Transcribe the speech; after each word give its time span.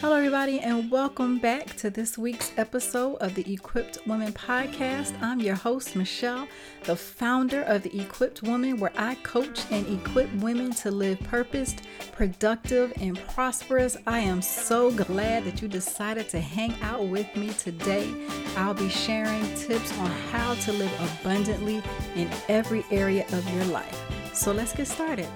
Hello, 0.00 0.16
everybody, 0.16 0.60
and 0.60 0.90
welcome 0.90 1.38
back 1.38 1.76
to 1.76 1.90
this 1.90 2.16
week's 2.16 2.52
episode 2.56 3.16
of 3.16 3.34
the 3.34 3.52
Equipped 3.52 3.98
Woman 4.06 4.32
Podcast. 4.32 5.12
I'm 5.20 5.40
your 5.40 5.56
host, 5.56 5.94
Michelle, 5.94 6.48
the 6.84 6.96
founder 6.96 7.60
of 7.64 7.82
the 7.82 8.00
Equipped 8.00 8.42
Woman, 8.42 8.78
where 8.78 8.94
I 8.96 9.16
coach 9.16 9.60
and 9.70 9.86
equip 9.86 10.32
women 10.36 10.70
to 10.76 10.90
live 10.90 11.20
purposed, 11.20 11.82
productive, 12.12 12.94
and 12.98 13.18
prosperous. 13.28 13.98
I 14.06 14.20
am 14.20 14.40
so 14.40 14.90
glad 14.90 15.44
that 15.44 15.60
you 15.60 15.68
decided 15.68 16.30
to 16.30 16.40
hang 16.40 16.74
out 16.80 17.06
with 17.08 17.36
me 17.36 17.50
today. 17.50 18.10
I'll 18.56 18.72
be 18.72 18.88
sharing 18.88 19.54
tips 19.54 19.92
on 19.98 20.10
how 20.32 20.54
to 20.54 20.72
live 20.72 21.20
abundantly 21.20 21.82
in 22.16 22.30
every 22.48 22.86
area 22.90 23.26
of 23.32 23.54
your 23.54 23.66
life. 23.66 24.00
So 24.32 24.50
let's 24.50 24.74
get 24.74 24.88
started. 24.88 25.28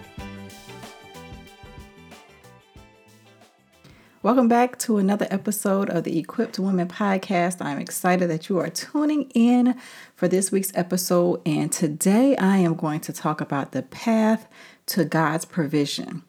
Welcome 4.24 4.48
back 4.48 4.78
to 4.78 4.96
another 4.96 5.26
episode 5.30 5.90
of 5.90 6.04
the 6.04 6.18
Equipped 6.18 6.58
Women 6.58 6.88
Podcast. 6.88 7.60
I'm 7.60 7.78
excited 7.78 8.30
that 8.30 8.48
you 8.48 8.58
are 8.58 8.70
tuning 8.70 9.30
in 9.34 9.78
for 10.16 10.28
this 10.28 10.50
week's 10.50 10.72
episode. 10.74 11.42
And 11.44 11.70
today 11.70 12.34
I 12.38 12.56
am 12.56 12.74
going 12.74 13.00
to 13.00 13.12
talk 13.12 13.42
about 13.42 13.72
the 13.72 13.82
path 13.82 14.48
to 14.86 15.04
God's 15.04 15.44
provision. 15.44 16.22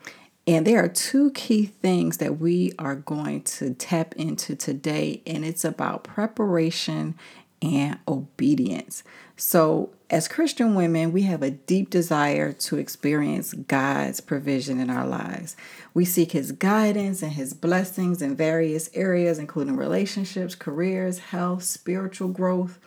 And 0.46 0.68
there 0.68 0.84
are 0.84 0.90
two 0.90 1.32
key 1.32 1.68
things 1.68 2.18
that 2.18 2.38
we 2.38 2.74
are 2.78 2.96
going 2.96 3.44
to 3.44 3.74
tap 3.74 4.14
into 4.18 4.58
today, 4.58 5.22
and 5.26 5.46
it's 5.46 5.64
about 5.64 6.04
preparation 6.04 7.16
and 7.62 7.98
obedience. 8.10 9.04
So, 9.38 9.95
as 10.10 10.28
Christian 10.28 10.76
women, 10.76 11.12
we 11.12 11.24
have 11.24 11.42
a 11.42 11.50
deep 11.50 11.90
desire 11.90 12.54
to 12.54 12.78
experience 12.78 13.54
God's 13.54 14.22
provision 14.22 14.80
in 14.80 14.90
our 14.90 15.08
lives. 15.08 15.56
We 15.96 16.06
seek 16.06 16.32
His 16.32 16.52
guidance 16.52 17.24
and 17.24 17.32
His 17.32 17.54
blessings 17.54 18.22
in 18.22 18.36
various 18.36 18.90
areas, 18.94 19.40
including 19.40 19.76
relationships, 19.76 20.54
careers, 20.54 21.20
health, 21.20 21.64
spiritual 21.64 22.28
growth. 22.28 22.78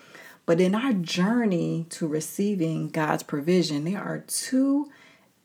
But 0.46 0.60
in 0.60 0.74
our 0.74 0.92
journey 0.92 1.86
to 1.90 2.06
receiving 2.06 2.88
God's 2.88 3.24
provision, 3.24 3.84
there 3.84 4.02
are 4.02 4.24
two 4.26 4.88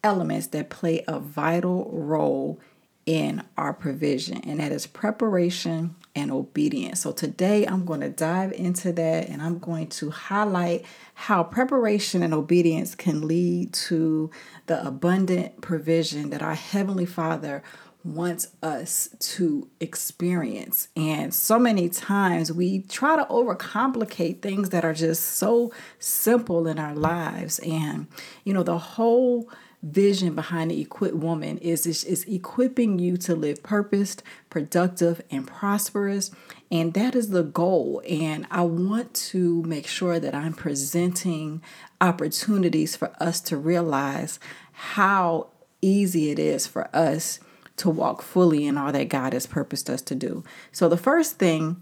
elements 0.03 0.47
that 0.47 0.69
play 0.69 1.03
a 1.07 1.19
vital 1.19 1.89
role 1.91 2.59
in 3.05 3.43
our 3.57 3.73
provision, 3.73 4.37
and 4.45 4.59
that 4.59 4.71
is 4.71 4.87
preparation 4.87 5.95
and 6.15 6.31
obedience. 6.31 7.01
So 7.01 7.11
today 7.11 7.65
I'm 7.65 7.85
going 7.85 8.01
to 8.01 8.09
dive 8.09 8.51
into 8.53 8.93
that 8.93 9.29
and 9.29 9.41
I'm 9.41 9.59
going 9.59 9.87
to 9.87 10.11
highlight 10.11 10.85
how 11.15 11.43
preparation 11.43 12.23
and 12.23 12.33
obedience 12.33 12.95
can 12.95 13.27
lead 13.27 13.73
to 13.73 14.29
the 14.67 14.85
abundant 14.85 15.61
provision 15.61 16.29
that 16.29 16.41
our 16.41 16.55
Heavenly 16.55 17.05
Father 17.05 17.63
wants 18.03 18.49
us 18.61 19.09
to 19.19 19.69
experience. 19.79 20.89
And 20.95 21.33
so 21.33 21.57
many 21.57 21.87
times 21.87 22.51
we 22.51 22.81
try 22.81 23.15
to 23.15 23.23
overcomplicate 23.25 24.41
things 24.41 24.69
that 24.69 24.83
are 24.83 24.93
just 24.93 25.23
so 25.23 25.71
simple 25.99 26.67
in 26.67 26.79
our 26.79 26.95
lives. 26.95 27.59
And, 27.59 28.07
you 28.43 28.53
know, 28.53 28.63
the 28.63 28.77
whole 28.77 29.49
vision 29.83 30.33
behind 30.33 30.71
the 30.71 30.81
Equip 30.81 31.13
woman 31.13 31.57
is, 31.57 31.85
is, 31.85 32.23
equipping 32.23 32.97
you 32.97 33.17
to 33.17 33.35
live 33.35 33.61
purposed, 33.61 34.23
productive, 34.49 35.21
and 35.29 35.45
prosperous. 35.45 36.31
And 36.71 36.93
that 36.93 37.13
is 37.15 37.29
the 37.29 37.43
goal. 37.43 38.01
And 38.09 38.47
I 38.49 38.61
want 38.61 39.13
to 39.13 39.61
make 39.63 39.85
sure 39.85 40.19
that 40.19 40.33
I'm 40.33 40.53
presenting 40.53 41.61
opportunities 41.99 42.95
for 42.95 43.13
us 43.19 43.41
to 43.41 43.57
realize 43.57 44.39
how 44.71 45.49
easy 45.81 46.31
it 46.31 46.39
is 46.39 46.65
for 46.65 46.89
us 46.95 47.39
to 47.75 47.89
walk 47.89 48.21
fully 48.21 48.65
in 48.65 48.77
all 48.77 48.91
that 48.91 49.09
God 49.09 49.33
has 49.33 49.45
purposed 49.45 49.89
us 49.89 50.01
to 50.03 50.15
do. 50.15 50.43
So 50.71 50.87
the 50.87 50.97
first 50.97 51.37
thing 51.37 51.81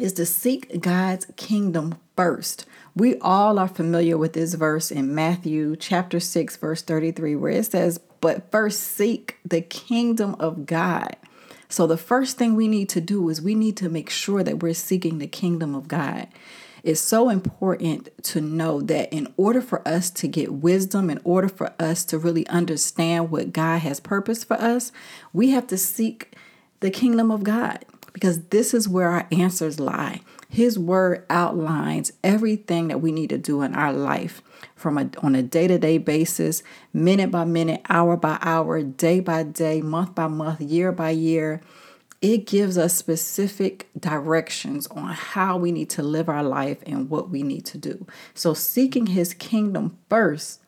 is 0.00 0.12
to 0.14 0.26
seek 0.26 0.80
God's 0.80 1.26
kingdom 1.36 1.98
first. 2.16 2.66
We 2.96 3.18
all 3.18 3.58
are 3.58 3.66
familiar 3.66 4.16
with 4.16 4.34
this 4.34 4.54
verse 4.54 4.92
in 4.92 5.16
Matthew 5.16 5.74
chapter 5.74 6.20
6 6.20 6.56
verse 6.58 6.80
33 6.80 7.34
where 7.34 7.50
it 7.50 7.66
says, 7.66 7.98
"But 8.20 8.52
first 8.52 8.80
seek 8.80 9.36
the 9.44 9.62
kingdom 9.62 10.36
of 10.38 10.64
God." 10.64 11.16
So 11.68 11.88
the 11.88 11.96
first 11.96 12.36
thing 12.36 12.54
we 12.54 12.68
need 12.68 12.88
to 12.90 13.00
do 13.00 13.28
is 13.30 13.42
we 13.42 13.56
need 13.56 13.76
to 13.78 13.88
make 13.88 14.10
sure 14.10 14.44
that 14.44 14.62
we're 14.62 14.74
seeking 14.74 15.18
the 15.18 15.26
kingdom 15.26 15.74
of 15.74 15.88
God. 15.88 16.28
It's 16.84 17.00
so 17.00 17.30
important 17.30 18.10
to 18.24 18.40
know 18.40 18.80
that 18.82 19.12
in 19.12 19.26
order 19.36 19.60
for 19.60 19.86
us 19.88 20.08
to 20.10 20.28
get 20.28 20.52
wisdom, 20.52 21.10
in 21.10 21.18
order 21.24 21.48
for 21.48 21.72
us 21.80 22.04
to 22.04 22.18
really 22.18 22.46
understand 22.46 23.28
what 23.28 23.52
God 23.52 23.80
has 23.80 23.98
purpose 23.98 24.44
for 24.44 24.54
us, 24.54 24.92
we 25.32 25.50
have 25.50 25.66
to 25.66 25.76
seek 25.76 26.36
the 26.78 26.90
kingdom 26.90 27.32
of 27.32 27.42
God 27.42 27.84
because 28.12 28.40
this 28.50 28.72
is 28.72 28.88
where 28.88 29.08
our 29.08 29.26
answers 29.32 29.80
lie. 29.80 30.20
His 30.54 30.78
word 30.78 31.26
outlines 31.30 32.12
everything 32.22 32.86
that 32.86 33.00
we 33.00 33.10
need 33.10 33.30
to 33.30 33.38
do 33.38 33.62
in 33.62 33.74
our 33.74 33.92
life 33.92 34.40
from 34.76 34.98
a, 34.98 35.10
on 35.18 35.34
a 35.34 35.42
day-to-day 35.42 35.98
basis, 35.98 36.62
minute 36.92 37.32
by 37.32 37.44
minute, 37.44 37.80
hour 37.88 38.16
by 38.16 38.38
hour, 38.40 38.80
day 38.80 39.18
by 39.18 39.42
day, 39.42 39.82
month 39.82 40.14
by 40.14 40.28
month, 40.28 40.60
year 40.60 40.92
by 40.92 41.10
year. 41.10 41.60
It 42.22 42.46
gives 42.46 42.78
us 42.78 42.94
specific 42.94 43.88
directions 43.98 44.86
on 44.86 45.14
how 45.14 45.56
we 45.56 45.72
need 45.72 45.90
to 45.90 46.04
live 46.04 46.28
our 46.28 46.44
life 46.44 46.78
and 46.86 47.10
what 47.10 47.30
we 47.30 47.42
need 47.42 47.66
to 47.66 47.78
do. 47.78 48.06
So 48.32 48.54
seeking 48.54 49.06
his 49.08 49.34
kingdom 49.34 49.98
first 50.08 50.60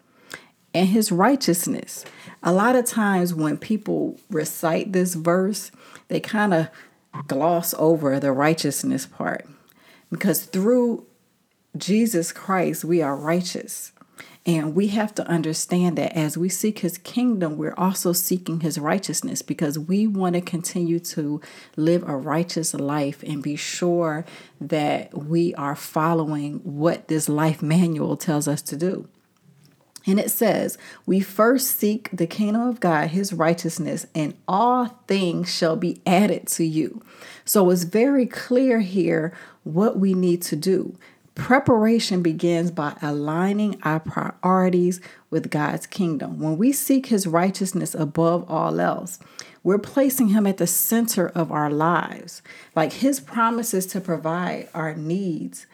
and 0.74 0.88
his 0.88 1.12
righteousness. 1.12 2.04
A 2.42 2.52
lot 2.52 2.74
of 2.74 2.86
times 2.86 3.34
when 3.34 3.56
people 3.56 4.18
recite 4.30 4.92
this 4.92 5.14
verse, 5.14 5.70
they 6.08 6.18
kind 6.18 6.52
of 6.52 6.70
gloss 7.28 7.72
over 7.78 8.18
the 8.18 8.32
righteousness 8.32 9.06
part 9.06 9.46
because 10.16 10.44
through 10.44 11.06
Jesus 11.76 12.32
Christ, 12.32 12.84
we 12.84 13.02
are 13.02 13.14
righteous. 13.14 13.92
And 14.46 14.74
we 14.74 14.88
have 14.88 15.12
to 15.16 15.26
understand 15.26 15.98
that 15.98 16.16
as 16.16 16.38
we 16.38 16.48
seek 16.48 16.78
his 16.78 16.98
kingdom, 16.98 17.58
we're 17.58 17.74
also 17.76 18.12
seeking 18.12 18.60
his 18.60 18.78
righteousness 18.78 19.42
because 19.42 19.76
we 19.76 20.06
want 20.06 20.36
to 20.36 20.40
continue 20.40 21.00
to 21.00 21.40
live 21.76 22.08
a 22.08 22.16
righteous 22.16 22.72
life 22.72 23.24
and 23.24 23.42
be 23.42 23.56
sure 23.56 24.24
that 24.60 25.12
we 25.12 25.52
are 25.56 25.74
following 25.74 26.60
what 26.60 27.08
this 27.08 27.28
life 27.28 27.60
manual 27.60 28.16
tells 28.16 28.46
us 28.46 28.62
to 28.62 28.76
do. 28.76 29.08
And 30.06 30.20
it 30.20 30.30
says, 30.30 30.78
We 31.04 31.18
first 31.18 31.78
seek 31.78 32.08
the 32.12 32.28
kingdom 32.28 32.62
of 32.62 32.78
God, 32.78 33.08
his 33.08 33.32
righteousness, 33.32 34.06
and 34.14 34.34
all 34.46 34.86
things 35.08 35.52
shall 35.52 35.76
be 35.76 36.00
added 36.06 36.46
to 36.48 36.64
you. 36.64 37.02
So 37.44 37.68
it's 37.70 37.82
very 37.82 38.26
clear 38.26 38.80
here 38.80 39.32
what 39.66 39.98
we 39.98 40.14
need 40.14 40.42
to 40.42 40.56
do. 40.56 40.96
Preparation 41.34 42.22
begins 42.22 42.70
by 42.70 42.96
aligning 43.02 43.78
our 43.82 44.00
priorities 44.00 45.00
with 45.28 45.50
God's 45.50 45.86
kingdom. 45.86 46.40
When 46.40 46.56
we 46.56 46.72
seek 46.72 47.06
his 47.06 47.26
righteousness 47.26 47.94
above 47.94 48.50
all 48.50 48.80
else, 48.80 49.18
we're 49.62 49.78
placing 49.78 50.28
him 50.28 50.46
at 50.46 50.56
the 50.56 50.66
center 50.66 51.28
of 51.28 51.52
our 51.52 51.70
lives. 51.70 52.40
Like 52.74 52.94
his 52.94 53.20
promises 53.20 53.84
to 53.88 54.00
provide 54.00 54.68
our 54.72 54.94
needs 54.94 55.66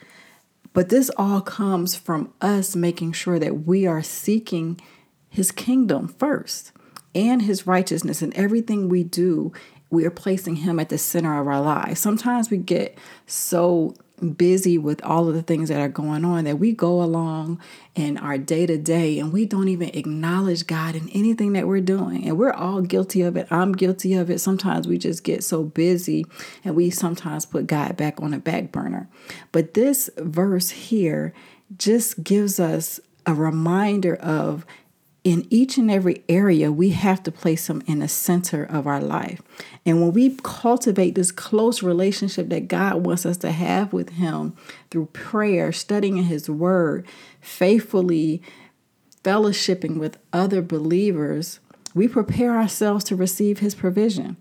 but 0.72 0.88
this 0.88 1.10
all 1.16 1.40
comes 1.40 1.94
from 1.94 2.32
us 2.40 2.74
making 2.74 3.12
sure 3.12 3.38
that 3.38 3.66
we 3.66 3.86
are 3.86 4.02
seeking 4.02 4.80
his 5.28 5.52
kingdom 5.52 6.08
first 6.08 6.72
and 7.14 7.42
his 7.42 7.66
righteousness 7.66 8.22
and 8.22 8.34
everything 8.34 8.88
we 8.88 9.04
do 9.04 9.52
we 9.92 10.04
are 10.04 10.10
placing 10.10 10.56
him 10.56 10.80
at 10.80 10.88
the 10.88 10.98
center 10.98 11.40
of 11.40 11.46
our 11.46 11.60
lives 11.60 12.00
sometimes 12.00 12.50
we 12.50 12.56
get 12.56 12.98
so 13.26 13.94
busy 14.22 14.78
with 14.78 15.02
all 15.04 15.28
of 15.28 15.34
the 15.34 15.42
things 15.42 15.68
that 15.68 15.80
are 15.80 15.88
going 15.88 16.24
on 16.24 16.44
that 16.44 16.58
we 16.58 16.72
go 16.72 17.02
along 17.02 17.60
in 17.94 18.16
our 18.18 18.38
day 18.38 18.66
to 18.66 18.78
day 18.78 19.18
and 19.18 19.32
we 19.32 19.44
don't 19.44 19.68
even 19.68 19.90
acknowledge 19.90 20.66
God 20.66 20.94
in 20.94 21.08
anything 21.10 21.52
that 21.54 21.66
we're 21.66 21.80
doing. 21.80 22.26
And 22.26 22.38
we're 22.38 22.52
all 22.52 22.80
guilty 22.80 23.22
of 23.22 23.36
it. 23.36 23.48
I'm 23.50 23.72
guilty 23.72 24.14
of 24.14 24.30
it. 24.30 24.40
Sometimes 24.40 24.86
we 24.86 24.96
just 24.96 25.24
get 25.24 25.44
so 25.44 25.64
busy 25.64 26.24
and 26.64 26.74
we 26.74 26.90
sometimes 26.90 27.46
put 27.46 27.66
God 27.66 27.96
back 27.96 28.22
on 28.22 28.32
a 28.32 28.38
back 28.38 28.72
burner. 28.72 29.08
But 29.50 29.74
this 29.74 30.08
verse 30.16 30.70
here 30.70 31.34
just 31.76 32.22
gives 32.22 32.60
us 32.60 33.00
a 33.26 33.34
reminder 33.34 34.16
of 34.16 34.66
in 35.24 35.46
each 35.50 35.78
and 35.78 35.90
every 35.90 36.24
area, 36.28 36.72
we 36.72 36.90
have 36.90 37.22
to 37.22 37.32
place 37.32 37.70
Him 37.70 37.82
in 37.86 38.00
the 38.00 38.08
center 38.08 38.64
of 38.64 38.86
our 38.86 39.00
life. 39.00 39.40
And 39.86 40.00
when 40.00 40.12
we 40.12 40.36
cultivate 40.42 41.14
this 41.14 41.30
close 41.30 41.82
relationship 41.82 42.48
that 42.48 42.68
God 42.68 43.06
wants 43.06 43.24
us 43.24 43.36
to 43.38 43.52
have 43.52 43.92
with 43.92 44.10
Him 44.10 44.56
through 44.90 45.06
prayer, 45.06 45.70
studying 45.70 46.16
His 46.24 46.50
Word, 46.50 47.06
faithfully 47.40 48.42
fellowshipping 49.22 49.98
with 49.98 50.18
other 50.32 50.60
believers, 50.60 51.60
we 51.94 52.08
prepare 52.08 52.56
ourselves 52.56 53.04
to 53.04 53.16
receive 53.16 53.60
His 53.60 53.76
provision. 53.76 54.36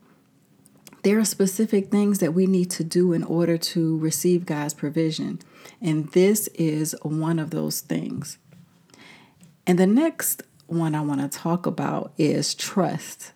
There 1.03 1.19
are 1.19 1.25
specific 1.25 1.89
things 1.89 2.19
that 2.19 2.33
we 2.33 2.47
need 2.47 2.71
to 2.71 2.83
do 2.83 3.13
in 3.13 3.23
order 3.23 3.57
to 3.57 3.97
receive 3.99 4.45
God's 4.45 4.73
provision. 4.73 5.39
And 5.79 6.11
this 6.11 6.47
is 6.49 6.95
one 7.03 7.39
of 7.39 7.49
those 7.51 7.81
things. 7.81 8.37
And 9.65 9.79
the 9.79 9.87
next 9.87 10.43
one 10.71 10.95
I 10.95 11.01
want 11.01 11.21
to 11.21 11.37
talk 11.37 11.65
about 11.65 12.13
is 12.17 12.55
trust. 12.55 13.33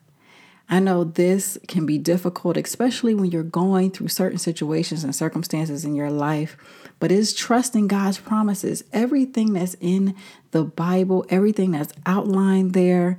I 0.68 0.80
know 0.80 1.04
this 1.04 1.58
can 1.68 1.86
be 1.86 1.98
difficult, 1.98 2.58
especially 2.58 3.14
when 3.14 3.30
you're 3.30 3.44
going 3.44 3.92
through 3.92 4.08
certain 4.08 4.40
situations 4.40 5.04
and 5.04 5.16
circumstances 5.16 5.86
in 5.86 5.94
your 5.94 6.10
life, 6.10 6.58
but 7.00 7.12
it's 7.12 7.34
trusting 7.34 7.88
God's 7.88 8.18
promises. 8.18 8.84
Everything 8.92 9.54
that's 9.54 9.76
in 9.80 10.16
the 10.52 10.64
Bible, 10.64 11.26
everything 11.30 11.72
that's 11.72 11.94
outlined 12.06 12.74
there, 12.74 13.18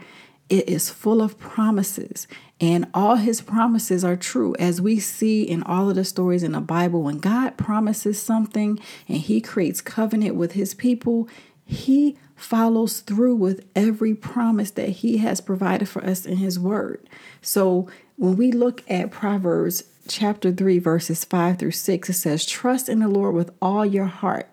it 0.48 0.68
is 0.68 0.90
full 0.90 1.22
of 1.22 1.38
promises. 1.38 2.26
And 2.60 2.86
all 2.94 3.16
his 3.16 3.42
promises 3.42 4.02
are 4.02 4.16
true. 4.16 4.56
As 4.58 4.80
we 4.80 4.98
see 4.98 5.42
in 5.42 5.62
all 5.62 5.90
of 5.90 5.96
the 5.96 6.04
stories 6.04 6.42
in 6.42 6.52
the 6.52 6.60
Bible, 6.60 7.02
when 7.02 7.18
God 7.18 7.56
promises 7.56 8.20
something 8.20 8.78
and 9.06 9.18
he 9.18 9.40
creates 9.40 9.80
covenant 9.80 10.34
with 10.36 10.52
his 10.52 10.74
people, 10.74 11.28
he 11.64 12.16
follows 12.36 13.00
through 13.00 13.34
with 13.34 13.66
every 13.74 14.14
promise 14.14 14.70
that 14.72 14.90
he 14.90 15.18
has 15.18 15.40
provided 15.40 15.88
for 15.88 16.04
us 16.04 16.26
in 16.26 16.36
his 16.36 16.58
word. 16.58 17.08
So 17.40 17.88
when 18.16 18.36
we 18.36 18.52
look 18.52 18.82
at 18.88 19.10
Proverbs 19.10 19.84
chapter 20.06 20.52
3, 20.52 20.78
verses 20.78 21.24
5 21.24 21.58
through 21.58 21.72
6, 21.72 22.10
it 22.10 22.12
says, 22.12 22.46
Trust 22.46 22.88
in 22.88 23.00
the 23.00 23.08
Lord 23.08 23.34
with 23.34 23.50
all 23.60 23.84
your 23.84 24.04
heart 24.04 24.48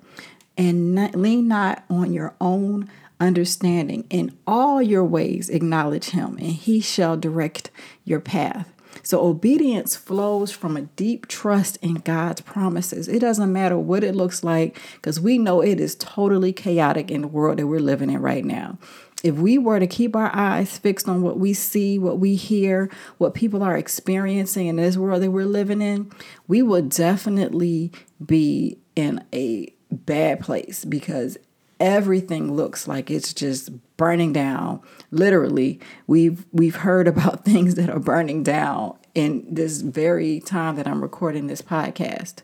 and 0.57 0.95
not, 0.95 1.15
lean 1.15 1.47
not 1.47 1.83
on 1.89 2.13
your 2.13 2.33
own 2.39 2.89
understanding. 3.19 4.05
In 4.09 4.37
all 4.47 4.81
your 4.81 5.03
ways, 5.03 5.49
acknowledge 5.49 6.09
him, 6.09 6.37
and 6.37 6.53
he 6.53 6.79
shall 6.79 7.17
direct 7.17 7.69
your 8.05 8.19
path. 8.19 8.69
So, 9.03 9.25
obedience 9.25 9.97
flows 9.97 10.51
from 10.51 10.77
a 10.77 10.83
deep 10.83 11.27
trust 11.27 11.77
in 11.81 11.95
God's 11.95 12.41
promises. 12.41 13.09
It 13.09 13.19
doesn't 13.19 13.51
matter 13.51 13.77
what 13.77 14.03
it 14.03 14.15
looks 14.15 14.43
like 14.43 14.79
because 14.95 15.19
we 15.19 15.37
know 15.37 15.61
it 15.61 15.79
is 15.79 15.95
totally 15.95 16.53
chaotic 16.53 17.11
in 17.11 17.21
the 17.21 17.27
world 17.27 17.59
that 17.59 17.67
we're 17.67 17.79
living 17.79 18.09
in 18.09 18.21
right 18.21 18.45
now. 18.45 18.77
If 19.21 19.35
we 19.35 19.57
were 19.57 19.79
to 19.79 19.87
keep 19.87 20.15
our 20.15 20.33
eyes 20.33 20.77
fixed 20.77 21.07
on 21.07 21.21
what 21.21 21.37
we 21.37 21.53
see, 21.53 21.99
what 21.99 22.19
we 22.19 22.35
hear, 22.35 22.89
what 23.17 23.33
people 23.33 23.61
are 23.61 23.77
experiencing 23.77 24.67
in 24.67 24.77
this 24.77 24.97
world 24.97 25.21
that 25.21 25.31
we're 25.31 25.45
living 25.45 25.81
in, 25.81 26.11
we 26.47 26.61
would 26.61 26.89
definitely 26.89 27.91
be 28.25 28.79
in 28.95 29.23
a 29.33 29.73
bad 29.91 30.39
place 30.39 30.85
because 30.85 31.37
everything 31.83 32.53
looks 32.53 32.87
like 32.87 33.11
it's 33.11 33.33
just 33.33 33.69
burning 33.97 34.31
down. 34.31 34.79
Literally, 35.11 35.81
we've 36.07 36.45
we've 36.51 36.77
heard 36.77 37.07
about 37.07 37.43
things 37.45 37.75
that 37.75 37.89
are 37.89 37.99
burning 37.99 38.41
down 38.41 38.95
in 39.13 39.45
this 39.47 39.81
very 39.81 40.39
time 40.39 40.77
that 40.77 40.87
I'm 40.87 41.01
recording 41.01 41.45
this 41.45 41.61
podcast. 41.61 42.37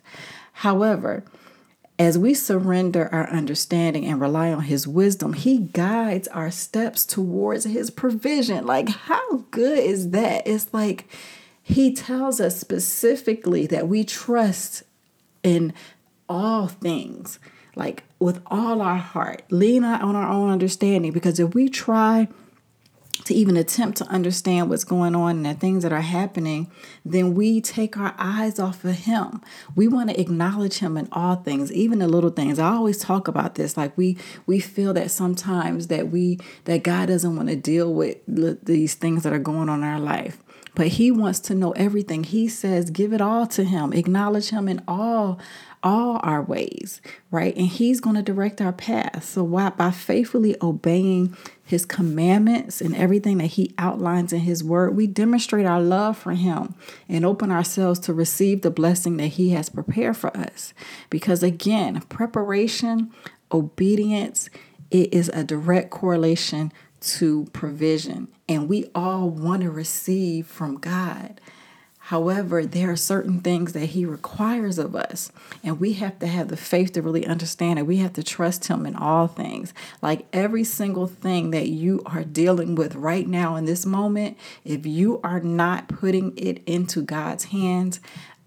However, 0.51 1.24
as 1.97 2.18
we 2.18 2.33
surrender 2.33 3.09
our 3.13 3.30
understanding 3.30 4.06
and 4.06 4.21
rely 4.21 4.51
on 4.51 4.63
his 4.63 4.86
wisdom, 4.88 5.33
he 5.33 5.57
guides 5.57 6.27
our 6.30 6.51
steps 6.51 7.06
towards 7.06 7.63
his 7.63 7.89
provision. 7.89 8.65
Like 8.65 8.89
how 8.89 9.45
good 9.51 9.80
is 9.80 10.09
that? 10.12 10.45
It's 10.45 10.74
like 10.74 11.07
he 11.63 11.94
tells 11.94 12.42
us 12.42 12.59
specifically 12.59 13.68
that 13.68 13.88
we 13.88 14.03
trust 14.03 14.83
in 15.44 15.74
all 16.27 16.68
things 16.68 17.39
like 17.75 18.04
with 18.19 18.42
all 18.48 18.81
our 18.81 18.98
heart. 18.98 19.44
Lean 19.50 19.81
not 19.83 20.01
on 20.01 20.16
our 20.16 20.30
own 20.30 20.50
understanding 20.50 21.12
because 21.12 21.39
if 21.39 21.54
we 21.54 21.69
try 21.69 22.27
to 23.25 23.33
even 23.33 23.57
attempt 23.57 23.98
to 23.98 24.06
understand 24.06 24.69
what's 24.69 24.83
going 24.83 25.16
on 25.16 25.38
and 25.38 25.45
the 25.45 25.54
things 25.54 25.83
that 25.83 25.92
are 25.92 26.01
happening, 26.01 26.71
then 27.06 27.36
we 27.36 27.62
take 27.62 27.98
our 27.98 28.16
eyes 28.18 28.60
off 28.60 28.83
of 28.83 28.95
Him. 28.95 29.42
We 29.75 29.88
want 29.88 30.10
to 30.10 30.19
acknowledge 30.19 30.80
Him 30.80 30.98
in 30.98 31.07
all 31.12 31.36
things, 31.36 31.71
even 31.71 32.00
the 32.00 32.07
little 32.07 32.30
things. 32.30 32.60
I 32.60 32.71
always 32.71 32.98
talk 32.98 33.27
about 33.27 33.56
this. 33.56 33.77
Like 33.77 33.98
we 33.98 34.18
we 34.45 34.60
feel 34.60 34.94
that 34.94 35.12
sometimes 35.12 35.88
that 35.88 36.10
we 36.10 36.39
that 36.66 36.83
God 36.83 37.07
doesn't 37.07 37.36
want 37.36 37.50
to 37.50 37.56
deal 37.56 37.94
with 37.94 38.18
these 38.27 38.95
things 38.95 39.24
that 39.24 39.33
are 39.33 39.39
going 39.39 39.69
on 39.69 39.83
in 39.83 39.89
our 39.89 40.00
life 40.00 40.42
but 40.75 40.88
he 40.88 41.12
wants 41.12 41.42
to 41.42 41.56
know 41.56 41.71
everything. 41.71 42.24
He 42.24 42.48
says, 42.48 42.89
give 42.89 43.12
it 43.12 43.19
all 43.19 43.45
to 43.48 43.66
him, 43.66 43.92
acknowledge 43.92 44.50
him 44.50 44.69
in 44.69 44.81
all 44.88 45.38
all 45.83 46.19
our 46.23 46.41
ways, 46.41 47.01
right? 47.31 47.55
And 47.55 47.67
He's 47.67 47.99
going 47.99 48.15
to 48.15 48.21
direct 48.21 48.61
our 48.61 48.73
path. 48.73 49.23
So, 49.23 49.43
why, 49.43 49.69
by 49.69 49.91
faithfully 49.91 50.55
obeying 50.61 51.35
His 51.63 51.85
commandments 51.85 52.81
and 52.81 52.95
everything 52.95 53.37
that 53.39 53.47
He 53.47 53.73
outlines 53.77 54.33
in 54.33 54.41
His 54.41 54.63
Word, 54.63 54.95
we 54.95 55.07
demonstrate 55.07 55.65
our 55.65 55.81
love 55.81 56.17
for 56.17 56.33
Him 56.33 56.75
and 57.07 57.25
open 57.25 57.51
ourselves 57.51 57.99
to 58.01 58.13
receive 58.13 58.61
the 58.61 58.71
blessing 58.71 59.17
that 59.17 59.27
He 59.27 59.49
has 59.51 59.69
prepared 59.69 60.17
for 60.17 60.35
us. 60.35 60.73
Because, 61.09 61.43
again, 61.43 62.01
preparation, 62.01 63.11
obedience, 63.51 64.49
it 64.91 65.13
is 65.13 65.29
a 65.29 65.43
direct 65.43 65.91
correlation 65.91 66.71
to 67.01 67.45
provision. 67.53 68.27
And 68.47 68.67
we 68.67 68.89
all 68.93 69.29
want 69.29 69.61
to 69.61 69.71
receive 69.71 70.47
from 70.47 70.77
God. 70.77 71.39
However, 72.09 72.65
there 72.65 72.89
are 72.89 72.95
certain 72.95 73.39
things 73.39 73.73
that 73.73 73.91
He 73.91 74.03
requires 74.03 74.79
of 74.79 74.95
us, 74.95 75.31
and 75.63 75.79
we 75.79 75.94
have 75.94 76.17
to 76.17 76.25
have 76.25 76.47
the 76.47 76.57
faith 76.57 76.94
to 76.94 77.03
really 77.03 77.23
understand 77.23 77.77
it. 77.77 77.85
We 77.85 77.97
have 77.97 78.13
to 78.13 78.23
trust 78.23 78.65
Him 78.65 78.88
in 78.88 78.95
all 78.95 79.27
things. 79.27 79.75
Like 80.01 80.25
every 80.33 80.63
single 80.63 81.06
thing 81.06 81.51
that 81.51 81.67
you 81.67 82.01
are 82.07 82.23
dealing 82.23 82.73
with 82.73 82.95
right 82.95 83.27
now 83.27 83.56
in 83.56 83.65
this 83.65 83.85
moment, 83.85 84.39
if 84.65 84.88
you 84.88 85.21
are 85.23 85.39
not 85.39 85.88
putting 85.88 86.35
it 86.35 86.63
into 86.65 87.03
God's 87.03 87.44
hands, 87.45 88.00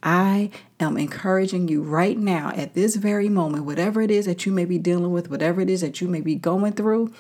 I 0.02 0.50
am 0.80 0.96
encouraging 0.96 1.68
you 1.68 1.82
right 1.82 2.18
now 2.18 2.50
at 2.56 2.74
this 2.74 2.96
very 2.96 3.28
moment, 3.28 3.64
whatever 3.64 4.02
it 4.02 4.10
is 4.10 4.26
that 4.26 4.44
you 4.44 4.50
may 4.50 4.64
be 4.64 4.78
dealing 4.78 5.12
with, 5.12 5.30
whatever 5.30 5.60
it 5.60 5.70
is 5.70 5.82
that 5.82 6.00
you 6.00 6.08
may 6.08 6.20
be 6.20 6.34
going 6.34 6.72
through, 6.72 7.12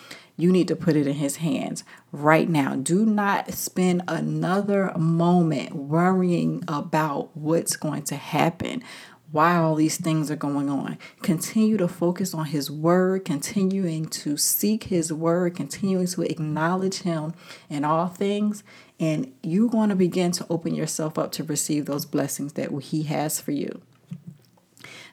you 0.42 0.50
need 0.50 0.68
to 0.68 0.76
put 0.76 0.96
it 0.96 1.06
in 1.06 1.14
his 1.14 1.36
hands 1.36 1.84
right 2.10 2.48
now. 2.48 2.74
Do 2.74 3.06
not 3.06 3.54
spend 3.54 4.02
another 4.08 4.92
moment 4.98 5.74
worrying 5.74 6.64
about 6.66 7.36
what's 7.36 7.76
going 7.76 8.02
to 8.04 8.16
happen 8.16 8.82
while 9.30 9.64
all 9.64 9.74
these 9.74 9.96
things 9.96 10.30
are 10.30 10.36
going 10.36 10.68
on. 10.68 10.98
Continue 11.22 11.78
to 11.78 11.88
focus 11.88 12.34
on 12.34 12.46
His 12.46 12.70
Word, 12.70 13.24
continuing 13.24 14.06
to 14.06 14.36
seek 14.36 14.84
His 14.84 15.12
Word, 15.12 15.56
continuing 15.56 16.06
to 16.08 16.22
acknowledge 16.22 17.00
Him 17.00 17.32
in 17.70 17.84
all 17.84 18.08
things, 18.08 18.62
and 19.00 19.32
you're 19.42 19.70
going 19.70 19.88
to 19.88 19.96
begin 19.96 20.32
to 20.32 20.46
open 20.50 20.74
yourself 20.74 21.18
up 21.18 21.32
to 21.32 21.44
receive 21.44 21.86
those 21.86 22.04
blessings 22.04 22.52
that 22.54 22.70
He 22.82 23.04
has 23.04 23.40
for 23.40 23.52
you. 23.52 23.80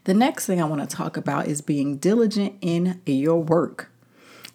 The 0.03 0.13
next 0.13 0.45
thing 0.45 0.61
I 0.61 0.65
want 0.65 0.87
to 0.87 0.95
talk 0.95 1.15
about 1.15 1.47
is 1.47 1.61
being 1.61 1.97
diligent 1.97 2.55
in 2.61 3.01
your 3.05 3.41
work. 3.41 3.89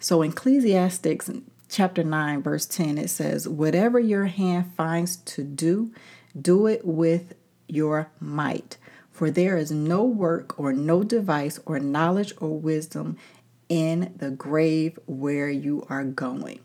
So, 0.05 0.21
in 0.21 0.33
Ecclesiastics 0.33 1.31
chapter 1.67 2.03
9, 2.03 2.43
verse 2.43 2.67
10, 2.67 2.99
it 2.99 3.09
says, 3.09 3.49
Whatever 3.49 3.99
your 3.99 4.25
hand 4.25 4.71
finds 4.77 5.15
to 5.15 5.43
do, 5.43 5.91
do 6.39 6.67
it 6.67 6.85
with 6.85 7.33
your 7.67 8.11
might. 8.19 8.77
For 9.09 9.31
there 9.31 9.57
is 9.57 9.71
no 9.71 10.03
work 10.03 10.59
or 10.59 10.73
no 10.73 11.01
device 11.01 11.59
or 11.65 11.79
knowledge 11.79 12.35
or 12.39 12.49
wisdom 12.49 13.17
in 13.67 14.13
the 14.15 14.29
grave 14.29 14.99
where 15.07 15.49
you 15.49 15.87
are 15.89 16.03
going. 16.03 16.59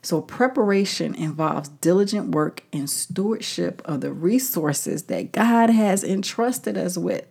So, 0.00 0.20
preparation 0.20 1.16
involves 1.16 1.70
diligent 1.70 2.36
work 2.36 2.62
and 2.72 2.88
stewardship 2.88 3.82
of 3.84 4.00
the 4.00 4.12
resources 4.12 5.06
that 5.06 5.32
God 5.32 5.70
has 5.70 6.04
entrusted 6.04 6.78
us 6.78 6.96
with. 6.96 7.26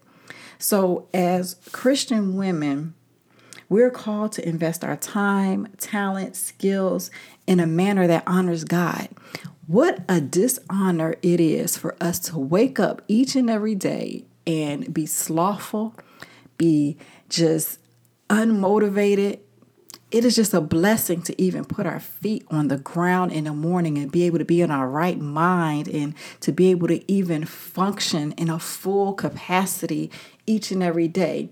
So, 0.57 1.07
as 1.13 1.55
Christian 1.71 2.35
women, 2.35 2.95
we're 3.69 3.91
called 3.91 4.31
to 4.33 4.47
invest 4.47 4.83
our 4.83 4.97
time, 4.97 5.67
talent, 5.77 6.35
skills 6.35 7.11
in 7.45 7.59
a 7.59 7.67
manner 7.67 8.07
that 8.07 8.23
honors 8.25 8.63
God. 8.63 9.09
What 9.67 9.99
a 10.09 10.19
dishonor 10.19 11.15
it 11.21 11.39
is 11.39 11.77
for 11.77 11.95
us 12.01 12.17
to 12.21 12.39
wake 12.39 12.79
up 12.79 13.03
each 13.07 13.35
and 13.35 13.47
every 13.47 13.75
day 13.75 14.25
and 14.47 14.91
be 14.91 15.05
slothful, 15.05 15.93
be 16.57 16.97
just 17.29 17.79
unmotivated. 18.31 19.39
It 20.09 20.25
is 20.25 20.35
just 20.35 20.55
a 20.55 20.61
blessing 20.61 21.21
to 21.21 21.39
even 21.39 21.65
put 21.65 21.85
our 21.85 21.99
feet 21.99 22.43
on 22.49 22.69
the 22.69 22.77
ground 22.77 23.31
in 23.31 23.43
the 23.43 23.53
morning 23.53 23.99
and 23.99 24.11
be 24.11 24.23
able 24.23 24.39
to 24.39 24.45
be 24.45 24.61
in 24.61 24.71
our 24.71 24.89
right 24.89 25.19
mind 25.19 25.87
and 25.87 26.15
to 26.39 26.51
be 26.51 26.71
able 26.71 26.87
to 26.87 27.11
even 27.11 27.45
function 27.45 28.31
in 28.31 28.49
a 28.49 28.57
full 28.57 29.13
capacity 29.13 30.09
each 30.47 30.71
and 30.71 30.81
every 30.81 31.07
day 31.07 31.51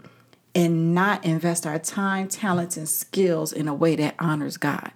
and 0.57 0.95
not 0.95 1.23
invest 1.23 1.67
our 1.67 1.77
time, 1.77 2.27
talents, 2.27 2.77
and 2.77 2.89
skills 2.89 3.53
in 3.53 3.67
a 3.67 3.75
way 3.75 3.95
that 3.95 4.15
honors 4.17 4.57
God. 4.57 4.91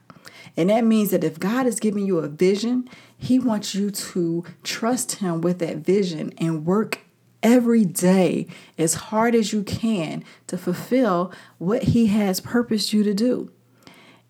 And 0.57 0.71
that 0.71 0.83
means 0.83 1.11
that 1.11 1.23
if 1.23 1.39
God 1.39 1.67
is 1.67 1.79
giving 1.79 2.03
you 2.03 2.17
a 2.17 2.27
vision, 2.27 2.89
He 3.15 3.37
wants 3.37 3.75
you 3.75 3.91
to 3.91 4.43
trust 4.63 5.17
Him 5.17 5.39
with 5.39 5.59
that 5.59 5.77
vision 5.77 6.33
and 6.39 6.65
work 6.65 7.01
every 7.43 7.85
day 7.85 8.47
as 8.79 8.95
hard 8.95 9.35
as 9.35 9.53
you 9.53 9.61
can 9.61 10.23
to 10.47 10.57
fulfill 10.57 11.31
what 11.59 11.83
He 11.83 12.07
has 12.07 12.39
purposed 12.39 12.91
you 12.91 13.03
to 13.03 13.13
do. 13.13 13.51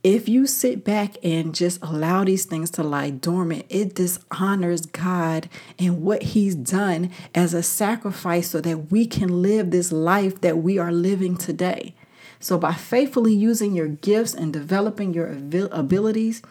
If 0.03 0.27
you 0.27 0.47
sit 0.47 0.83
back 0.83 1.15
and 1.23 1.53
just 1.53 1.79
allow 1.83 2.23
these 2.23 2.45
things 2.45 2.71
to 2.71 2.83
lie 2.83 3.11
dormant, 3.11 3.65
it 3.69 3.93
dishonors 3.93 4.87
God 4.87 5.47
and 5.77 6.01
what 6.01 6.23
He's 6.23 6.55
done 6.55 7.11
as 7.35 7.53
a 7.53 7.61
sacrifice 7.61 8.49
so 8.49 8.61
that 8.61 8.91
we 8.91 9.05
can 9.05 9.43
live 9.43 9.69
this 9.69 9.91
life 9.91 10.41
that 10.41 10.57
we 10.57 10.79
are 10.79 10.91
living 10.91 11.37
today. 11.37 11.93
So, 12.39 12.57
by 12.57 12.73
faithfully 12.73 13.35
using 13.35 13.75
your 13.75 13.89
gifts 13.89 14.33
and 14.33 14.51
developing 14.51 15.13
your 15.13 15.27
abilities, 15.71 16.41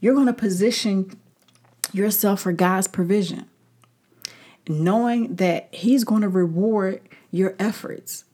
you're 0.00 0.14
going 0.14 0.26
to 0.26 0.32
position 0.32 1.16
yourself 1.92 2.40
for 2.40 2.52
God's 2.52 2.88
provision, 2.88 3.48
knowing 4.68 5.36
that 5.36 5.68
He's 5.70 6.02
going 6.02 6.22
to 6.22 6.28
reward 6.28 7.00
your 7.30 7.54
efforts. 7.60 8.24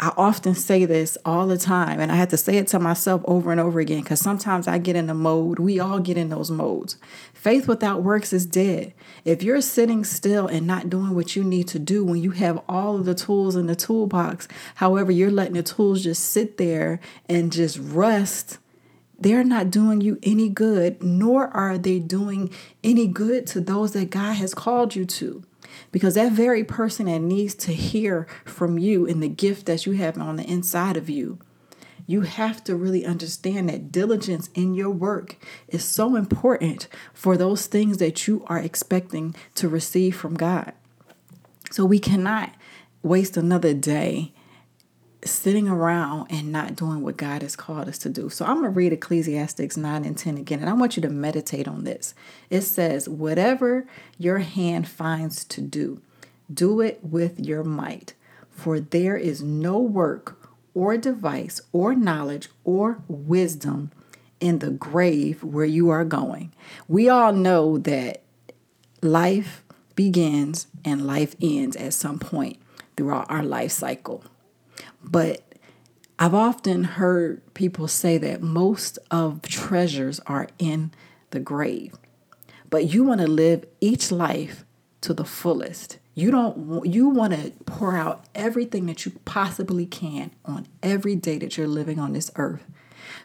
I 0.00 0.12
often 0.16 0.54
say 0.54 0.84
this 0.84 1.16
all 1.24 1.46
the 1.46 1.58
time, 1.58 2.00
and 2.00 2.10
I 2.10 2.16
have 2.16 2.30
to 2.30 2.36
say 2.36 2.56
it 2.56 2.66
to 2.68 2.80
myself 2.80 3.22
over 3.24 3.52
and 3.52 3.60
over 3.60 3.78
again 3.78 4.00
because 4.00 4.20
sometimes 4.20 4.66
I 4.66 4.78
get 4.78 4.96
in 4.96 5.06
the 5.06 5.14
mode. 5.14 5.58
We 5.58 5.78
all 5.78 6.00
get 6.00 6.16
in 6.16 6.28
those 6.28 6.50
modes. 6.50 6.96
Faith 7.34 7.68
without 7.68 8.02
works 8.02 8.32
is 8.32 8.46
dead. 8.46 8.94
If 9.24 9.42
you're 9.42 9.60
sitting 9.60 10.04
still 10.04 10.46
and 10.46 10.66
not 10.66 10.90
doing 10.90 11.14
what 11.14 11.36
you 11.36 11.44
need 11.44 11.68
to 11.68 11.78
do 11.78 12.04
when 12.04 12.22
you 12.22 12.32
have 12.32 12.62
all 12.68 12.96
of 12.96 13.04
the 13.04 13.14
tools 13.14 13.54
in 13.54 13.66
the 13.66 13.76
toolbox, 13.76 14.48
however, 14.76 15.12
you're 15.12 15.30
letting 15.30 15.54
the 15.54 15.62
tools 15.62 16.02
just 16.02 16.24
sit 16.24 16.56
there 16.56 16.98
and 17.28 17.52
just 17.52 17.78
rust, 17.78 18.58
they're 19.18 19.44
not 19.44 19.70
doing 19.70 20.00
you 20.00 20.18
any 20.24 20.48
good, 20.48 21.00
nor 21.02 21.46
are 21.48 21.78
they 21.78 22.00
doing 22.00 22.50
any 22.82 23.06
good 23.06 23.46
to 23.48 23.60
those 23.60 23.92
that 23.92 24.10
God 24.10 24.34
has 24.34 24.52
called 24.52 24.96
you 24.96 25.04
to. 25.04 25.44
Because 25.92 26.14
that 26.14 26.32
very 26.32 26.64
person 26.64 27.06
that 27.06 27.20
needs 27.20 27.54
to 27.56 27.72
hear 27.72 28.26
from 28.44 28.78
you 28.78 29.06
and 29.06 29.22
the 29.22 29.28
gift 29.28 29.66
that 29.66 29.86
you 29.86 29.92
have 29.92 30.18
on 30.18 30.36
the 30.36 30.50
inside 30.50 30.96
of 30.96 31.08
you, 31.08 31.38
you 32.06 32.22
have 32.22 32.64
to 32.64 32.74
really 32.74 33.06
understand 33.06 33.68
that 33.68 33.92
diligence 33.92 34.50
in 34.54 34.74
your 34.74 34.90
work 34.90 35.36
is 35.68 35.84
so 35.84 36.16
important 36.16 36.88
for 37.14 37.36
those 37.36 37.66
things 37.66 37.98
that 37.98 38.26
you 38.26 38.44
are 38.48 38.58
expecting 38.58 39.34
to 39.54 39.68
receive 39.68 40.16
from 40.16 40.34
God. 40.34 40.72
So 41.70 41.84
we 41.84 41.98
cannot 41.98 42.52
waste 43.02 43.36
another 43.36 43.74
day 43.74 44.32
sitting 45.24 45.68
around 45.68 46.26
and 46.30 46.50
not 46.50 46.74
doing 46.74 47.02
what 47.02 47.16
God 47.16 47.42
has 47.42 47.54
called 47.54 47.88
us 47.88 47.98
to 47.98 48.08
do. 48.08 48.28
So 48.28 48.44
I'm 48.44 48.60
going 48.60 48.64
to 48.64 48.70
read 48.70 48.92
Ecclesiastics 48.92 49.76
9 49.76 50.04
and 50.04 50.18
10 50.18 50.36
again, 50.36 50.60
and 50.60 50.68
I 50.68 50.72
want 50.72 50.96
you 50.96 51.02
to 51.02 51.08
meditate 51.08 51.68
on 51.68 51.84
this. 51.84 52.14
It 52.50 52.62
says, 52.62 53.08
Whatever 53.08 53.86
your 54.18 54.38
hand 54.38 54.88
finds 54.88 55.44
to 55.44 55.60
do, 55.60 56.00
do 56.52 56.80
it 56.80 57.00
with 57.02 57.38
your 57.38 57.62
might, 57.62 58.14
for 58.50 58.80
there 58.80 59.16
is 59.16 59.42
no 59.42 59.78
work 59.78 60.38
or 60.74 60.96
device 60.96 61.60
or 61.72 61.94
knowledge 61.94 62.48
or 62.64 63.02
wisdom 63.06 63.90
in 64.40 64.58
the 64.58 64.70
grave 64.70 65.44
where 65.44 65.64
you 65.64 65.88
are 65.90 66.04
going. 66.04 66.52
We 66.88 67.08
all 67.08 67.32
know 67.32 67.78
that 67.78 68.22
life 69.00 69.62
begins 69.94 70.66
and 70.84 71.06
life 71.06 71.36
ends 71.40 71.76
at 71.76 71.94
some 71.94 72.18
point 72.18 72.58
throughout 72.96 73.30
our 73.30 73.42
life 73.42 73.70
cycle. 73.70 74.24
But 75.02 75.42
I've 76.18 76.34
often 76.34 76.84
heard 76.84 77.42
people 77.54 77.88
say 77.88 78.18
that 78.18 78.42
most 78.42 78.98
of 79.10 79.42
treasures 79.42 80.20
are 80.20 80.48
in 80.58 80.92
the 81.30 81.40
grave. 81.40 81.94
But 82.70 82.92
you 82.92 83.04
want 83.04 83.20
to 83.20 83.26
live 83.26 83.64
each 83.80 84.12
life 84.12 84.64
to 85.02 85.12
the 85.12 85.24
fullest. 85.24 85.98
You 86.14 86.30
don't 86.30 86.86
you 86.86 87.08
want 87.08 87.32
to 87.32 87.52
pour 87.64 87.96
out 87.96 88.24
everything 88.34 88.86
that 88.86 89.04
you 89.04 89.12
possibly 89.24 89.86
can 89.86 90.30
on 90.44 90.68
every 90.82 91.16
day 91.16 91.38
that 91.38 91.56
you're 91.56 91.66
living 91.66 91.98
on 91.98 92.12
this 92.12 92.30
earth 92.36 92.64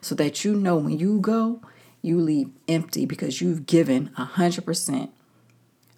so 0.01 0.15
that 0.15 0.43
you 0.43 0.55
know 0.55 0.77
when 0.77 0.97
you 0.97 1.19
go, 1.19 1.61
you 2.01 2.19
leave 2.19 2.49
empty 2.67 3.05
because 3.05 3.41
you've 3.41 3.65
given 3.65 4.09
100% 4.17 5.09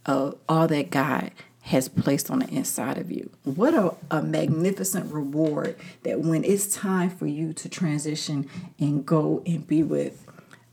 of 0.06 0.36
all 0.48 0.68
that 0.68 0.90
God 0.90 1.32
has 1.70 1.88
placed 1.88 2.32
on 2.32 2.40
the 2.40 2.50
inside 2.50 2.98
of 2.98 3.12
you. 3.12 3.30
What 3.44 3.76
a, 3.76 3.94
a 4.10 4.24
magnificent 4.24 5.14
reward 5.14 5.76
that 6.02 6.20
when 6.20 6.44
it's 6.44 6.74
time 6.74 7.12
for 7.12 7.28
you 7.28 7.54
to 7.54 7.70
transition 7.70 8.50
and 8.80 9.06
go 9.06 9.44
and 9.46 9.68
be 9.68 9.84
with 9.84 10.26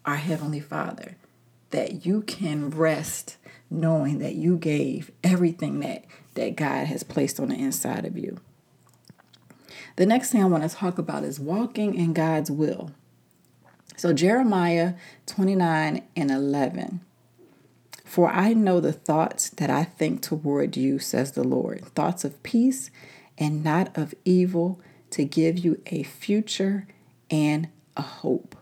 our 0.06 0.16
Heavenly 0.16 0.60
Father, 0.60 1.16
that 1.68 2.06
you 2.06 2.22
can 2.22 2.70
rest 2.70 3.36
knowing 3.68 4.20
that 4.20 4.36
you 4.36 4.56
gave 4.56 5.10
everything 5.22 5.80
that, 5.80 6.06
that 6.32 6.56
God 6.56 6.86
has 6.86 7.02
placed 7.02 7.38
on 7.38 7.48
the 7.48 7.56
inside 7.56 8.06
of 8.06 8.16
you. 8.16 8.40
The 9.96 10.06
next 10.06 10.32
thing 10.32 10.42
I 10.42 10.46
want 10.46 10.62
to 10.62 10.74
talk 10.74 10.96
about 10.96 11.24
is 11.24 11.38
walking 11.38 11.94
in 11.94 12.14
God's 12.14 12.50
will. 12.50 12.92
So, 13.98 14.14
Jeremiah 14.14 14.94
29 15.26 16.02
and 16.16 16.30
11 16.30 17.00
for 18.06 18.30
I 18.30 18.54
know 18.54 18.78
the 18.78 18.92
thoughts 18.92 19.50
that 19.50 19.68
I 19.68 19.82
think 19.82 20.22
toward 20.22 20.76
you, 20.76 21.00
says 21.00 21.32
the 21.32 21.42
Lord 21.42 21.84
thoughts 21.86 22.24
of 22.24 22.40
peace 22.44 22.88
and 23.36 23.64
not 23.64 23.94
of 23.98 24.14
evil, 24.24 24.80
to 25.10 25.24
give 25.24 25.58
you 25.58 25.82
a 25.86 26.04
future 26.04 26.86
and 27.30 27.68
a 27.96 28.02
hope. 28.02 28.54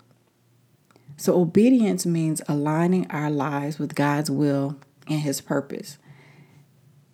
So, 1.19 1.39
obedience 1.39 2.07
means 2.07 2.41
aligning 2.49 3.09
our 3.11 3.31
lives 3.31 3.79
with 3.79 3.95
God's 3.95 4.31
will 4.31 4.79
and 5.07 5.21
His 5.21 5.43
purpose. 5.43 5.99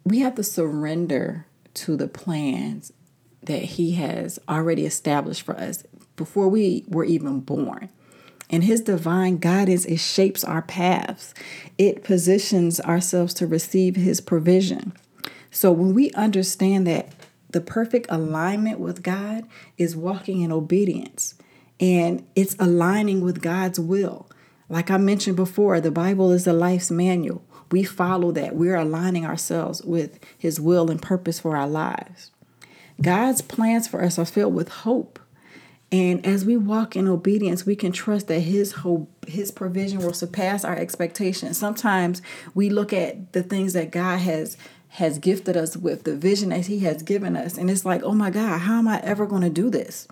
We 0.05 0.21
have 0.21 0.37
to 0.37 0.45
surrender 0.45 1.47
to 1.75 1.97
the 1.97 2.09
plans 2.09 2.93
that 3.43 3.63
He 3.63 3.93
has 3.93 4.39
already 4.49 4.87
established 4.87 5.43
for 5.43 5.57
us 5.59 5.83
before 6.15 6.49
we 6.49 6.85
were 6.87 7.05
even 7.05 7.41
born. 7.41 7.89
And 8.51 8.65
His 8.65 8.81
divine 8.81 9.39
guidance, 9.39 9.85
it 9.87 10.01
shapes 10.01 10.45
our 10.45 10.63
paths, 10.63 11.33
it 11.79 12.05
positions 12.05 12.81
ourselves 12.81 13.33
to 13.35 13.47
receive 13.47 13.97
His 13.97 14.21
provision. 14.21 14.93
So 15.51 15.73
when 15.73 15.95
we 15.95 16.11
understand 16.13 16.87
that 16.87 17.13
the 17.51 17.61
perfect 17.61 18.07
alignment 18.11 18.79
with 18.79 19.03
God 19.03 19.45
is 19.77 19.97
walking 19.97 20.41
in 20.41 20.53
obedience 20.53 21.35
and 21.81 22.25
it's 22.37 22.57
aligning 22.59 23.23
with 23.23 23.43
God's 23.43 23.81
will. 23.81 24.29
Like 24.69 24.91
I 24.91 24.99
mentioned 24.99 25.37
before, 25.37 25.81
the 25.81 25.91
Bible 25.91 26.31
is 26.31 26.47
a 26.47 26.53
life's 26.53 26.91
manual. 26.91 27.43
We 27.73 27.83
follow 27.85 28.33
that. 28.33 28.55
We're 28.55 28.77
aligning 28.77 29.25
ourselves 29.25 29.83
with 29.83 30.21
His 30.37 30.61
will 30.61 30.91
and 30.91 31.01
purpose 31.01 31.41
for 31.41 31.57
our 31.57 31.69
lives. 31.69 32.31
God's 33.01 33.41
plans 33.41 33.89
for 33.89 34.03
us 34.03 34.19
are 34.19 34.25
filled 34.25 34.55
with 34.55 34.69
hope. 34.69 35.19
And 35.93 36.25
as 36.25 36.45
we 36.45 36.57
walk 36.57 36.95
in 36.95 37.09
obedience, 37.09 37.67
we 37.67 37.75
can 37.75 37.91
trust 37.91 38.29
that 38.29 38.41
His 38.41 38.73
hope, 38.73 39.09
His 39.27 39.51
provision 39.51 39.99
will 39.99 40.13
surpass 40.13 40.65
our 40.65 40.77
expectations. 40.77 41.59
Sometimes 41.59 42.23
we 42.55 42.71
look 42.71 42.93
at 42.93 43.33
the 43.33 43.43
things 43.43 43.73
that 43.73 43.91
God 43.91 44.19
has 44.19 44.57
has 44.95 45.19
gifted 45.19 45.57
us 45.57 45.77
with, 45.77 46.03
the 46.03 46.17
vision 46.17 46.49
that 46.49 46.67
He 46.67 46.81
has 46.81 47.03
given 47.03 47.37
us, 47.37 47.57
and 47.57 47.71
it's 47.71 47.85
like, 47.85 48.03
oh 48.03 48.13
my 48.13 48.31
God, 48.31 48.59
how 48.59 48.79
am 48.79 48.89
I 48.89 49.01
ever 49.01 49.25
going 49.25 49.43
to 49.43 49.51
do 49.51 49.71
this? 49.71 50.09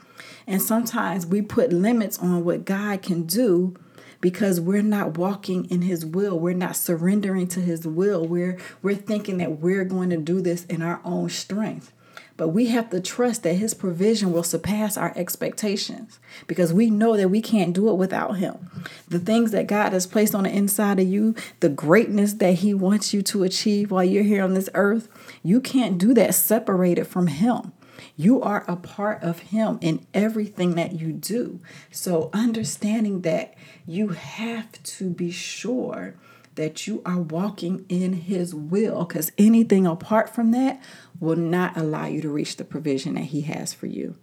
And 0.46 0.62
sometimes 0.62 1.26
we 1.26 1.42
put 1.42 1.72
limits 1.72 2.18
on 2.18 2.44
what 2.44 2.64
God 2.64 3.02
can 3.02 3.24
do 3.24 3.76
because 4.20 4.60
we're 4.60 4.82
not 4.82 5.16
walking 5.16 5.64
in 5.66 5.82
his 5.82 6.04
will 6.04 6.38
we're 6.38 6.52
not 6.52 6.76
surrendering 6.76 7.46
to 7.46 7.60
his 7.60 7.86
will 7.86 8.26
we're 8.26 8.58
we're 8.82 8.94
thinking 8.94 9.38
that 9.38 9.60
we're 9.60 9.84
going 9.84 10.10
to 10.10 10.16
do 10.16 10.40
this 10.40 10.64
in 10.66 10.82
our 10.82 11.00
own 11.04 11.28
strength 11.28 11.92
but 12.38 12.48
we 12.48 12.68
have 12.68 12.88
to 12.90 13.00
trust 13.00 13.42
that 13.42 13.54
His 13.54 13.74
provision 13.74 14.32
will 14.32 14.44
surpass 14.44 14.96
our 14.96 15.12
expectations 15.16 16.20
because 16.46 16.72
we 16.72 16.88
know 16.88 17.16
that 17.16 17.28
we 17.28 17.42
can't 17.42 17.74
do 17.74 17.90
it 17.90 17.96
without 17.96 18.38
Him. 18.38 18.70
The 19.08 19.18
things 19.18 19.50
that 19.50 19.66
God 19.66 19.92
has 19.92 20.06
placed 20.06 20.34
on 20.34 20.44
the 20.44 20.50
inside 20.50 21.00
of 21.00 21.08
you, 21.08 21.34
the 21.60 21.68
greatness 21.68 22.34
that 22.34 22.54
He 22.54 22.72
wants 22.72 23.12
you 23.12 23.22
to 23.22 23.42
achieve 23.42 23.90
while 23.90 24.04
you're 24.04 24.22
here 24.22 24.44
on 24.44 24.54
this 24.54 24.70
earth, 24.74 25.08
you 25.42 25.60
can't 25.60 25.98
do 25.98 26.14
that 26.14 26.34
separated 26.34 27.08
from 27.08 27.26
Him. 27.26 27.72
You 28.16 28.40
are 28.40 28.64
a 28.68 28.76
part 28.76 29.20
of 29.22 29.40
Him 29.40 29.78
in 29.80 30.06
everything 30.14 30.76
that 30.76 30.92
you 30.92 31.12
do. 31.12 31.58
So, 31.90 32.30
understanding 32.32 33.22
that 33.22 33.54
you 33.84 34.10
have 34.10 34.80
to 34.84 35.10
be 35.10 35.32
sure 35.32 36.14
that 36.58 36.88
you 36.88 37.00
are 37.06 37.20
walking 37.20 37.86
in 37.88 38.12
His 38.14 38.52
will 38.52 39.04
because 39.04 39.30
anything 39.38 39.86
apart 39.86 40.28
from 40.34 40.50
that 40.50 40.82
will 41.20 41.36
not 41.36 41.76
allow 41.76 42.06
you 42.06 42.20
to 42.20 42.28
reach 42.28 42.56
the 42.56 42.64
provision 42.64 43.14
that 43.14 43.26
He 43.26 43.42
has 43.42 43.72
for 43.72 43.86
you. 43.86 44.16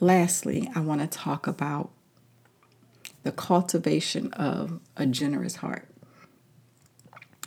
Lastly, 0.00 0.68
I 0.74 0.80
want 0.80 1.00
to 1.00 1.06
talk 1.06 1.46
about 1.46 1.92
the 3.22 3.30
cultivation 3.30 4.32
of 4.32 4.80
a 4.96 5.06
generous 5.06 5.56
heart. 5.56 5.88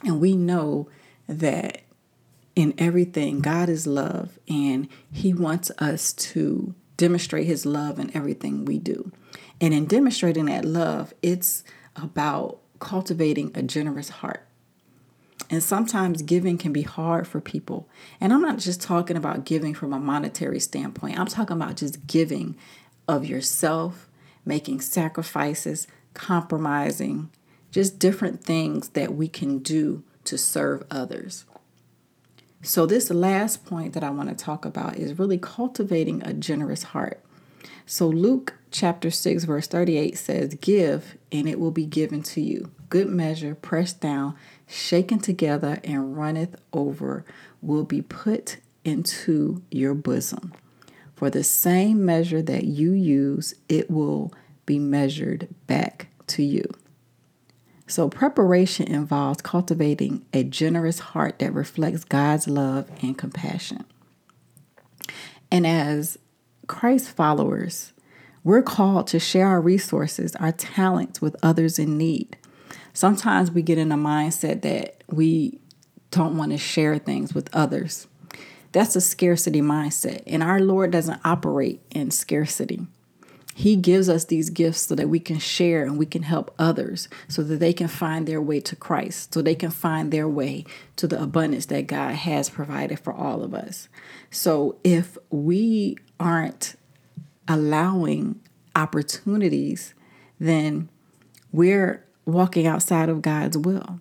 And 0.06 0.22
we 0.22 0.38
know 0.38 0.88
that 1.28 1.82
in 2.56 2.74
everything, 2.78 3.42
God 3.42 3.68
is 3.68 3.86
love, 3.86 4.40
and 4.48 4.88
He 5.12 5.34
wants 5.34 5.70
us 5.80 6.14
to 6.14 6.74
demonstrate 6.96 7.46
His 7.46 7.66
love 7.66 8.00
in 8.00 8.16
everything 8.16 8.64
we 8.64 8.80
do. 8.80 9.12
And 9.60 9.74
in 9.74 9.86
demonstrating 9.86 10.46
that 10.46 10.64
love, 10.64 11.14
it's 11.22 11.66
about 11.98 12.62
cultivating 12.79 13.51
a 13.55 13.63
generous 13.63 14.10
heart. 14.10 14.48
And 15.50 15.62
sometimes 15.62 16.22
giving 16.22 16.58
can 16.58 16.74
be 16.74 16.82
hard 16.82 17.27
for 17.27 17.39
people. 17.39 17.88
And 18.20 18.34
I'm 18.34 18.41
not 18.41 18.58
just 18.58 18.82
talking 18.82 19.17
about 19.17 19.46
giving 19.46 19.74
from 19.74 19.94
a 19.94 20.00
monetary 20.00 20.60
standpoint, 20.60 21.20
I'm 21.20 21.27
talking 21.27 21.58
about 21.58 21.77
just 21.77 22.08
giving 22.08 22.55
of 23.08 23.25
yourself, 23.25 24.10
making 24.44 24.82
sacrifices, 24.82 25.88
compromising, 26.13 27.29
just 27.72 28.00
different 28.00 28.44
things 28.44 28.89
that 28.89 29.13
we 29.13 29.27
can 29.27 29.60
do 29.60 30.03
to 30.24 30.38
serve 30.38 30.84
others. 30.89 31.46
So, 32.62 32.88
this 32.88 33.12
last 33.12 33.63
point 33.65 33.94
that 33.94 34.03
I 34.03 34.10
want 34.10 34.29
to 34.29 34.36
talk 34.36 34.65
about 34.65 34.96
is 34.96 35.20
really 35.20 35.38
cultivating 35.38 36.24
a 36.24 36.34
generous 36.34 36.82
heart. 36.82 37.22
So, 37.86 38.08
Luke 38.08 38.55
chapter 38.75 39.10
6, 39.10 39.46
verse 39.46 39.67
38 39.67 40.17
says, 40.17 40.55
Give, 40.55 41.17
and 41.32 41.48
it 41.48 41.60
will 41.60 41.72
be 41.72 41.86
given 41.86 42.22
to 42.24 42.41
you. 42.41 42.72
Good 42.89 43.08
measure, 43.08 43.55
pressed 43.55 44.01
down, 44.01 44.36
shaken 44.67 45.20
together, 45.20 45.79
and 45.84 46.17
runneth 46.17 46.55
over, 46.74 47.25
will 47.62 47.86
be 47.86 48.01
put 48.01 48.58
into 48.84 49.63
your 49.72 49.94
bosom. 49.94 50.53
For 51.15 51.29
the 51.29 51.44
same 51.44 52.05
measure 52.05 52.41
that 52.41 52.65
you 52.65 52.91
use, 52.91 53.55
it 53.70 53.89
will 53.89 54.34
be 54.65 54.77
measured 54.77 55.48
back 55.67 56.08
to 56.27 56.44
you. 56.44 56.65
So, 57.88 58.10
preparation 58.10 58.88
involves 58.88 59.41
cultivating 59.41 60.25
a 60.34 60.44
generous 60.44 61.00
heart 61.00 61.39
that 61.39 61.53
reflects 61.53 62.03
God's 62.03 62.48
love 62.48 62.89
and 63.01 63.17
compassion. 63.17 63.86
And 65.51 65.67
as 65.67 66.17
Christ 66.67 67.12
followers, 67.12 67.94
we're 68.46 68.62
called 68.62 69.08
to 69.08 69.20
share 69.20 69.48
our 69.48 69.60
resources, 69.60 70.36
our 70.38 70.52
talents 70.52 71.20
with 71.20 71.36
others 71.44 71.80
in 71.80 71.98
need. 71.98 72.38
Sometimes 72.94 73.52
we 73.52 73.62
get 73.62 73.80
in 73.80 73.92
a 73.92 73.98
mindset 73.98 74.62
that 74.62 75.04
we 75.12 75.60
don't 76.12 76.38
want 76.38 76.52
to 76.52 76.58
share 76.58 76.98
things 76.98 77.34
with 77.34 77.54
others. 77.54 78.08
That's 78.72 78.96
a 78.96 79.02
scarcity 79.02 79.62
mindset, 79.62 80.22
and 80.28 80.44
our 80.44 80.60
Lord 80.60 80.92
doesn't 80.92 81.22
operate 81.25 81.82
in 81.92 82.12
scarcity. 82.12 82.86
He 83.56 83.78
gives 83.78 84.10
us 84.10 84.25
these 84.25 84.50
gifts 84.50 84.82
so 84.82 84.96
that 84.96 85.10
we 85.10 85.20
can 85.20 85.40
share 85.40 85.84
and 85.84 85.98
we 85.98 86.06
can 86.06 86.24
help 86.24 86.54
others 86.60 87.08
so 87.30 87.42
that 87.42 87.62
they 87.62 87.72
can 87.72 87.88
find 87.88 88.28
their 88.28 88.42
way 88.42 88.60
to 88.60 88.75
Christ, 88.75 89.34
so 89.34 89.42
they 89.42 89.56
can 89.56 89.72
find 89.72 90.12
their 90.12 90.28
way 90.28 90.66
to 90.98 91.08
the 91.08 91.22
abundance 91.22 91.66
that 91.68 91.88
God 91.88 92.16
has 92.16 92.50
provided 92.50 93.00
for 93.00 93.14
all 93.14 93.44
of 93.44 93.54
us. 93.54 93.88
So 94.30 94.78
if 94.84 95.18
we 95.32 95.96
aren't 96.20 96.75
allowing 97.48 98.40
opportunities, 98.75 99.94
then 100.40 100.90
we're 101.52 102.04
walking 102.25 102.68
outside 102.68 103.10
of 103.10 103.22
God's 103.22 103.58
will. 103.58 104.00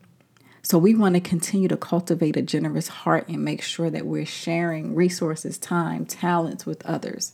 So 0.63 0.79
we 0.79 0.95
want 0.95 1.15
to 1.15 1.21
continue 1.21 1.69
to 1.69 1.77
cultivate 1.77 2.37
a 2.37 2.43
generous 2.43 2.89
heart 2.89 3.29
and 3.29 3.45
make 3.45 3.61
sure 3.61 3.91
that 3.91 4.07
we're 4.07 4.25
sharing 4.25 4.95
resources, 4.95 5.59
time, 5.59 6.07
talents 6.07 6.65
with 6.65 6.85
others. 6.87 7.33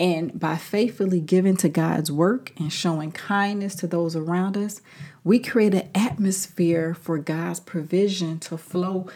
And 0.00 0.38
by 0.38 0.56
faithfully 0.56 1.20
giving 1.20 1.56
to 1.58 1.68
God's 1.68 2.10
work 2.10 2.52
and 2.58 2.72
showing 2.72 3.12
kindness 3.12 3.74
to 3.76 3.86
those 3.86 4.16
around 4.16 4.56
us, 4.56 4.80
we 5.22 5.38
create 5.38 5.74
an 5.74 5.88
atmosphere 5.94 6.94
for 6.94 7.18
God's 7.18 7.60
provision 7.60 8.40
to 8.40 8.58
flow 8.58 9.08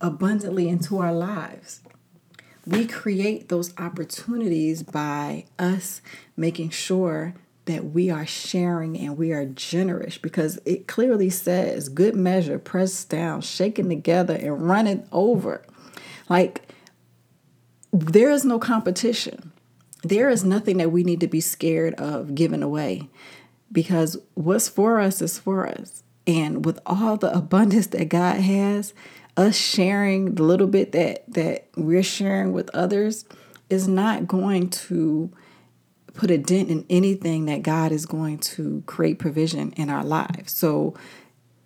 abundantly 0.00 0.68
into 0.68 0.98
our 0.98 1.12
lives 1.12 1.80
we 2.70 2.86
create 2.86 3.48
those 3.48 3.76
opportunities 3.78 4.82
by 4.84 5.44
us 5.58 6.00
making 6.36 6.70
sure 6.70 7.34
that 7.64 7.86
we 7.86 8.10
are 8.10 8.26
sharing 8.26 8.96
and 8.96 9.18
we 9.18 9.32
are 9.32 9.44
generous 9.44 10.18
because 10.18 10.58
it 10.64 10.86
clearly 10.86 11.30
says 11.30 11.88
good 11.88 12.14
measure, 12.14 12.58
pressed 12.58 13.10
down, 13.10 13.40
shaken 13.40 13.88
together, 13.88 14.34
and 14.34 14.68
running 14.68 15.06
over. 15.10 15.62
Like 16.28 16.62
there 17.92 18.30
is 18.30 18.44
no 18.44 18.58
competition. 18.58 19.52
There 20.02 20.30
is 20.30 20.44
nothing 20.44 20.78
that 20.78 20.92
we 20.92 21.02
need 21.02 21.20
to 21.20 21.26
be 21.26 21.40
scared 21.40 21.94
of 21.94 22.34
giving 22.34 22.62
away 22.62 23.10
because 23.72 24.16
what's 24.34 24.68
for 24.68 25.00
us 25.00 25.20
is 25.20 25.38
for 25.38 25.66
us. 25.66 26.02
And 26.26 26.64
with 26.64 26.78
all 26.86 27.16
the 27.16 27.36
abundance 27.36 27.88
that 27.88 28.08
God 28.08 28.36
has, 28.36 28.94
us 29.36 29.56
sharing 29.56 30.34
the 30.34 30.42
little 30.42 30.66
bit 30.66 30.92
that 30.92 31.24
that 31.28 31.68
we're 31.76 32.02
sharing 32.02 32.52
with 32.52 32.70
others 32.74 33.24
is 33.68 33.86
not 33.86 34.26
going 34.26 34.68
to 34.68 35.30
put 36.14 36.30
a 36.30 36.38
dent 36.38 36.70
in 36.70 36.84
anything 36.90 37.46
that 37.46 37.62
God 37.62 37.92
is 37.92 38.04
going 38.04 38.38
to 38.38 38.82
create 38.86 39.18
provision 39.18 39.72
in 39.72 39.88
our 39.88 40.04
lives. 40.04 40.52
So 40.52 40.94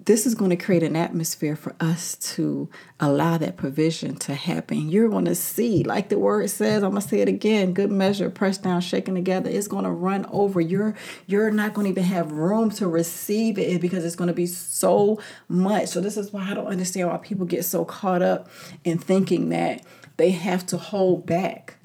this 0.05 0.27
is 0.27 0.35
going 0.35 0.51
to 0.51 0.57
create 0.57 0.83
an 0.83 0.97
atmosphere 0.97 1.57
for 1.57 1.75
us 1.81 2.17
to 2.17 2.69
allow 3.01 3.39
that 3.39 3.57
provision 3.57 4.17
to 4.17 4.35
happen. 4.35 4.89
You're 4.91 5.09
going 5.09 5.25
to 5.25 5.35
see, 5.35 5.83
like 5.83 6.09
the 6.09 6.19
word 6.19 6.51
says, 6.51 6.83
I'm 6.83 6.91
going 6.91 7.03
to 7.03 7.09
say 7.09 7.21
it 7.21 7.29
again, 7.29 7.73
good 7.73 7.91
measure, 7.91 8.29
pressed 8.29 8.63
down, 8.63 8.81
shaken 8.81 9.15
together. 9.15 9.49
It's 9.49 9.69
going 9.69 9.85
to 9.85 9.91
run 9.91 10.27
over. 10.31 10.61
You're 10.61 10.95
you're 11.27 11.51
not 11.51 11.75
going 11.75 11.87
to 11.87 11.91
even 11.91 12.05
have 12.05 12.33
room 12.33 12.71
to 12.73 12.87
receive 12.87 13.59
it 13.59 13.81
because 13.81 14.05
it's 14.05 14.17
going 14.17 14.29
to 14.29 14.35
be 14.35 14.47
so 14.47 15.21
much. 15.49 15.89
So 15.89 16.01
this 16.01 16.17
is 16.17 16.33
why 16.33 16.51
I 16.51 16.55
don't 16.55 16.67
understand 16.67 17.09
why 17.09 17.17
people 17.19 17.47
get 17.47 17.65
so 17.65 17.85
caught 17.85 18.23
up 18.23 18.49
in 18.85 18.99
thinking 18.99 19.49
that 19.51 19.83
they 20.17 20.31
have 20.31 20.67
to 20.67 20.77
hold 20.77 21.27
back 21.27 21.77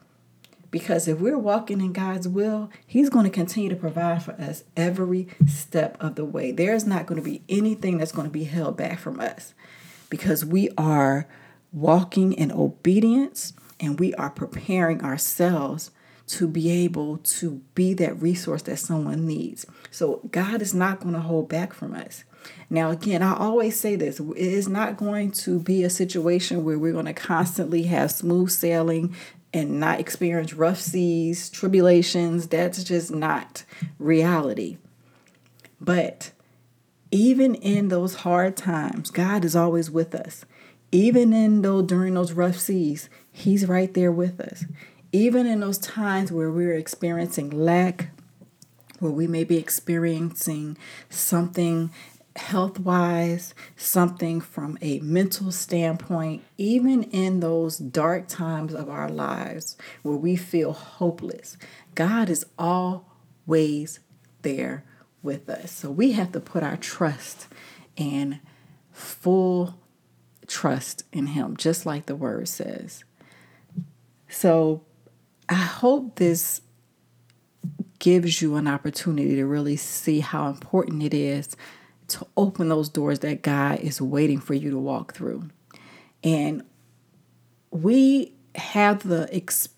because 0.71 1.07
if 1.07 1.19
we're 1.19 1.37
walking 1.37 1.81
in 1.81 1.93
God's 1.93 2.27
will, 2.27 2.69
He's 2.85 3.09
going 3.09 3.25
to 3.25 3.31
continue 3.31 3.69
to 3.69 3.75
provide 3.75 4.23
for 4.23 4.33
us 4.33 4.63
every 4.77 5.27
step 5.47 5.97
of 5.99 6.15
the 6.15 6.25
way. 6.25 6.51
There's 6.51 6.85
not 6.85 7.05
going 7.05 7.21
to 7.21 7.27
be 7.27 7.41
anything 7.49 7.97
that's 7.97 8.11
going 8.11 8.27
to 8.27 8.33
be 8.33 8.43
held 8.43 8.77
back 8.77 8.99
from 8.99 9.19
us 9.19 9.53
because 10.09 10.45
we 10.45 10.69
are 10.77 11.27
walking 11.71 12.33
in 12.33 12.51
obedience 12.51 13.53
and 13.79 13.99
we 13.99 14.13
are 14.15 14.29
preparing 14.29 15.01
ourselves 15.01 15.91
to 16.27 16.47
be 16.47 16.69
able 16.69 17.17
to 17.17 17.61
be 17.73 17.93
that 17.95 18.21
resource 18.21 18.61
that 18.63 18.77
someone 18.77 19.25
needs. 19.25 19.65
So 19.89 20.21
God 20.31 20.61
is 20.61 20.75
not 20.75 20.99
going 20.99 21.15
to 21.15 21.21
hold 21.21 21.49
back 21.49 21.73
from 21.73 21.95
us. 21.95 22.23
Now, 22.69 22.91
again, 22.91 23.23
I 23.23 23.35
always 23.35 23.79
say 23.79 23.95
this 23.95 24.19
it 24.19 24.37
is 24.37 24.67
not 24.67 24.95
going 24.95 25.31
to 25.31 25.59
be 25.59 25.83
a 25.83 25.89
situation 25.89 26.63
where 26.63 26.77
we're 26.77 26.93
going 26.93 27.05
to 27.05 27.13
constantly 27.13 27.83
have 27.83 28.11
smooth 28.11 28.51
sailing 28.51 29.15
and 29.53 29.79
not 29.79 29.99
experience 29.99 30.53
rough 30.53 30.79
seas, 30.79 31.49
tribulations. 31.49 32.47
That's 32.47 32.83
just 32.83 33.11
not 33.11 33.63
reality. 33.97 34.77
But 35.81 36.31
even 37.11 37.55
in 37.55 37.87
those 37.87 38.15
hard 38.15 38.55
times, 38.55 39.09
God 39.09 39.43
is 39.43 39.55
always 39.55 39.89
with 39.89 40.13
us. 40.13 40.45
Even 40.91 41.33
in 41.33 41.61
those 41.61 41.85
during 41.87 42.13
those 42.13 42.33
rough 42.33 42.59
seas, 42.59 43.09
He's 43.31 43.67
right 43.67 43.93
there 43.93 44.11
with 44.11 44.39
us. 44.39 44.65
Even 45.11 45.45
in 45.45 45.59
those 45.59 45.77
times 45.77 46.31
where 46.31 46.51
we're 46.51 46.73
experiencing 46.73 47.49
lack, 47.49 48.09
where 48.99 49.11
we 49.11 49.27
may 49.27 49.43
be 49.43 49.57
experiencing 49.57 50.77
something 51.09 51.91
health 52.35 52.79
wise, 52.79 53.53
something 53.75 54.39
from 54.41 54.77
a 54.81 54.99
mental 54.99 55.51
standpoint, 55.51 56.43
even 56.57 57.03
in 57.03 57.39
those 57.39 57.77
dark 57.77 58.27
times 58.27 58.73
of 58.73 58.89
our 58.89 59.09
lives 59.09 59.77
where 60.03 60.15
we 60.15 60.35
feel 60.35 60.73
hopeless, 60.73 61.57
God 61.95 62.29
is 62.29 62.45
always 62.57 63.99
there 64.41 64.83
with 65.21 65.49
us. 65.49 65.71
So 65.71 65.91
we 65.91 66.13
have 66.13 66.31
to 66.31 66.39
put 66.39 66.63
our 66.63 66.77
trust 66.77 67.47
and 67.97 68.39
full 68.91 69.79
trust 70.47 71.03
in 71.11 71.27
Him, 71.27 71.57
just 71.57 71.85
like 71.85 72.05
the 72.05 72.15
word 72.15 72.47
says. 72.47 73.03
So 74.29 74.83
I 75.49 75.55
hope 75.55 76.15
this 76.15 76.61
gives 77.97 78.41
you 78.41 78.55
an 78.55 78.67
opportunity 78.67 79.35
to 79.35 79.45
really 79.45 79.75
see 79.75 80.21
how 80.21 80.47
important 80.47 81.03
it 81.03 81.13
is 81.13 81.55
to 82.09 82.27
open 82.37 82.69
those 82.69 82.89
doors 82.89 83.19
that 83.19 83.41
God 83.41 83.79
is 83.79 84.01
waiting 84.01 84.39
for 84.39 84.53
you 84.53 84.71
to 84.71 84.77
walk 84.77 85.13
through. 85.13 85.49
And 86.23 86.63
we 87.71 88.33
have 88.55 89.07
the 89.07 89.29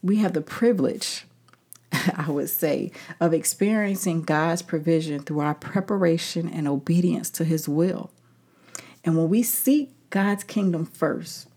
we 0.01 0.17
have 0.17 0.33
the 0.33 0.41
privilege 0.41 1.25
I 2.15 2.29
would 2.29 2.49
say 2.49 2.91
of 3.19 3.33
experiencing 3.33 4.21
God's 4.21 4.61
provision 4.61 5.21
through 5.21 5.41
our 5.41 5.55
preparation 5.55 6.49
and 6.49 6.67
obedience 6.67 7.29
to 7.31 7.43
his 7.43 7.67
will. 7.67 8.11
And 9.03 9.17
when 9.17 9.29
we 9.29 9.43
seek 9.43 9.91
God's 10.09 10.43
kingdom 10.43 10.85
first, 10.85 11.47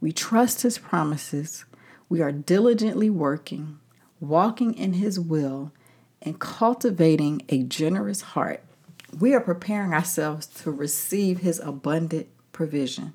we 0.00 0.12
trust 0.12 0.62
his 0.62 0.78
promises, 0.78 1.64
we 2.08 2.20
are 2.20 2.32
diligently 2.32 3.10
working, 3.10 3.78
walking 4.20 4.74
in 4.74 4.94
his 4.94 5.18
will, 5.18 5.72
and 6.20 6.38
cultivating 6.38 7.42
a 7.48 7.62
generous 7.62 8.20
heart 8.20 8.62
we 9.18 9.34
are 9.34 9.40
preparing 9.40 9.92
ourselves 9.92 10.46
to 10.46 10.70
receive 10.70 11.40
his 11.40 11.60
abundant 11.60 12.28
provision. 12.52 13.14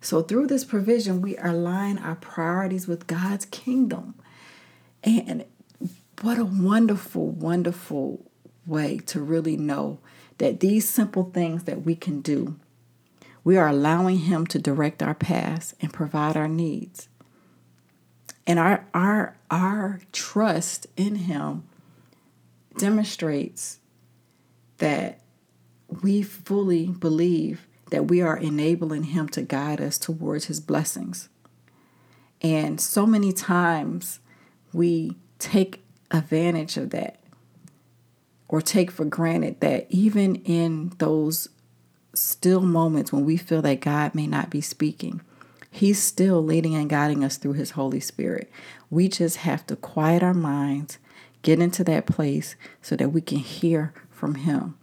So, 0.00 0.22
through 0.22 0.48
this 0.48 0.64
provision, 0.64 1.22
we 1.22 1.36
align 1.36 1.98
our 1.98 2.16
priorities 2.16 2.88
with 2.88 3.06
God's 3.06 3.44
kingdom. 3.46 4.14
And 5.04 5.44
what 6.22 6.38
a 6.38 6.44
wonderful, 6.44 7.28
wonderful 7.28 8.30
way 8.66 8.98
to 9.06 9.20
really 9.20 9.56
know 9.56 9.98
that 10.38 10.60
these 10.60 10.88
simple 10.88 11.30
things 11.32 11.64
that 11.64 11.84
we 11.84 11.94
can 11.94 12.20
do, 12.20 12.56
we 13.44 13.56
are 13.56 13.68
allowing 13.68 14.18
Him 14.18 14.46
to 14.48 14.58
direct 14.58 15.02
our 15.02 15.14
paths 15.14 15.74
and 15.80 15.92
provide 15.92 16.36
our 16.36 16.48
needs. 16.48 17.08
And 18.44 18.58
our, 18.58 18.84
our, 18.92 19.36
our 19.50 20.00
trust 20.10 20.88
in 20.96 21.14
Him 21.14 21.64
demonstrates 22.76 23.78
that 24.82 25.20
we 26.02 26.22
fully 26.22 26.86
believe 26.88 27.68
that 27.90 28.08
we 28.08 28.20
are 28.20 28.36
enabling 28.36 29.04
Him 29.04 29.28
to 29.28 29.40
guide 29.40 29.80
us 29.80 29.96
towards 29.96 30.46
His 30.46 30.58
blessings. 30.58 31.28
And 32.40 32.80
so 32.80 33.06
many 33.06 33.32
times 33.32 34.18
we 34.72 35.18
take 35.38 35.84
advantage 36.10 36.76
of 36.76 36.90
that 36.90 37.20
or 38.48 38.60
take 38.60 38.90
for 38.90 39.04
granted 39.04 39.60
that 39.60 39.86
even 39.88 40.34
in 40.36 40.92
those 40.98 41.48
still 42.12 42.60
moments 42.60 43.12
when 43.12 43.24
we 43.24 43.36
feel 43.36 43.62
that 43.62 43.80
God 43.80 44.16
may 44.16 44.26
not 44.26 44.50
be 44.50 44.60
speaking, 44.60 45.20
He's 45.70 46.02
still 46.02 46.42
leading 46.42 46.74
and 46.74 46.90
guiding 46.90 47.22
us 47.22 47.36
through 47.36 47.52
His 47.52 47.70
Holy 47.70 48.00
Spirit. 48.00 48.50
We 48.90 49.06
just 49.06 49.36
have 49.36 49.64
to 49.68 49.76
quiet 49.76 50.24
our 50.24 50.34
minds, 50.34 50.98
get 51.42 51.60
into 51.60 51.84
that 51.84 52.06
place 52.06 52.56
so 52.80 52.96
that 52.96 53.10
we 53.10 53.20
can 53.20 53.38
hear 53.38 53.94
from 54.22 54.36
Him 54.36 54.78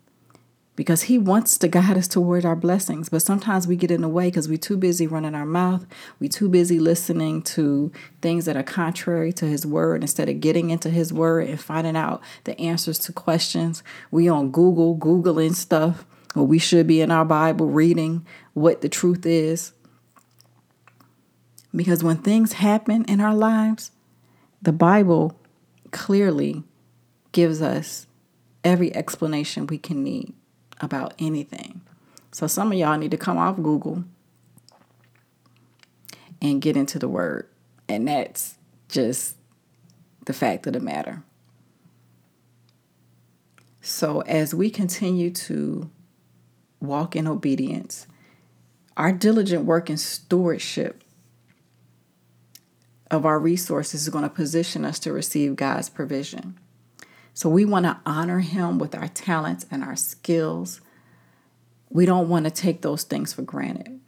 because 0.76 1.04
he 1.04 1.18
wants 1.18 1.58
to 1.58 1.70
guide 1.70 1.98
us 1.98 2.10
toward 2.10 2.46
our 2.46 2.58
blessings. 2.58 3.08
But 3.08 3.22
sometimes 3.22 3.68
we 3.68 3.78
get 3.78 3.90
in 3.90 4.02
the 4.02 4.10
way 4.10 4.28
because 4.28 4.50
we're 4.50 4.58
too 4.58 4.76
busy 4.76 5.08
running 5.08 5.34
our 5.34 5.46
mouth. 5.46 5.86
We're 6.20 6.28
too 6.28 6.50
busy 6.50 6.78
listening 6.78 7.42
to 7.44 7.90
things 8.22 8.44
that 8.44 8.58
are 8.58 8.64
contrary 8.64 9.32
to 9.34 9.46
his 9.46 9.66
word 9.66 10.02
instead 10.02 10.28
of 10.28 10.42
getting 10.42 10.72
into 10.72 10.90
his 10.90 11.14
word 11.14 11.48
and 11.48 11.58
finding 11.58 11.96
out 11.96 12.22
the 12.44 12.60
answers 12.60 13.00
to 13.00 13.14
questions. 13.14 13.82
We 14.12 14.28
on 14.28 14.52
Google, 14.52 14.98
Googling 14.98 15.56
stuff, 15.56 16.06
or 16.36 16.46
we 16.46 16.60
should 16.60 16.86
be 16.86 17.00
in 17.00 17.12
our 17.12 17.26
Bible 17.26 17.68
reading 17.68 18.26
what 18.54 18.82
the 18.82 18.90
truth 18.90 19.26
is. 19.26 19.72
Because 21.74 22.04
when 22.04 22.18
things 22.18 22.54
happen 22.54 23.06
in 23.06 23.22
our 23.22 23.36
lives, 23.36 23.92
the 24.62 24.74
Bible 24.74 25.40
clearly 25.92 26.64
gives 27.32 27.62
us 27.62 28.06
every 28.64 28.96
explanation 28.96 29.68
we 29.68 29.78
can 29.78 30.04
need 30.04 30.34
about 30.82 31.14
anything. 31.20 31.82
So 32.32 32.48
some 32.48 32.72
of 32.72 32.78
y'all 32.78 32.98
need 32.98 33.12
to 33.12 33.18
come 33.18 33.38
off 33.38 33.56
Google 33.58 34.04
and 36.42 36.62
get 36.62 36.78
into 36.78 37.00
the 37.00 37.08
word. 37.08 37.48
And 37.88 38.08
that's 38.08 38.56
just 38.88 39.36
the 40.26 40.34
fact 40.34 40.68
of 40.68 40.74
the 40.74 40.80
matter. 40.80 41.24
So 43.82 44.22
as 44.22 44.54
we 44.54 44.70
continue 44.70 45.32
to 45.32 45.90
walk 46.80 47.16
in 47.16 47.28
obedience, 47.28 48.08
our 48.96 49.12
diligent 49.12 49.66
work 49.66 49.90
and 49.90 50.00
stewardship 50.00 51.04
of 53.10 53.26
our 53.26 53.40
resources 53.40 54.04
is 54.04 54.10
going 54.10 54.24
to 54.24 54.30
position 54.30 54.86
us 54.86 55.00
to 55.00 55.12
receive 55.12 55.56
God's 55.56 55.90
provision. 55.90 56.60
So 57.40 57.48
we 57.48 57.64
want 57.64 57.86
to 57.86 57.98
honor 58.06 58.42
him 58.42 58.80
with 58.80 58.94
our 58.94 59.08
talents 59.08 59.66
and 59.72 59.82
our 59.82 59.96
skills. 59.96 60.82
We 61.90 62.06
don't 62.06 62.28
want 62.28 62.44
to 62.44 62.52
take 62.52 62.82
those 62.82 63.04
things 63.04 63.32
for 63.32 63.44
granted. 63.44 64.02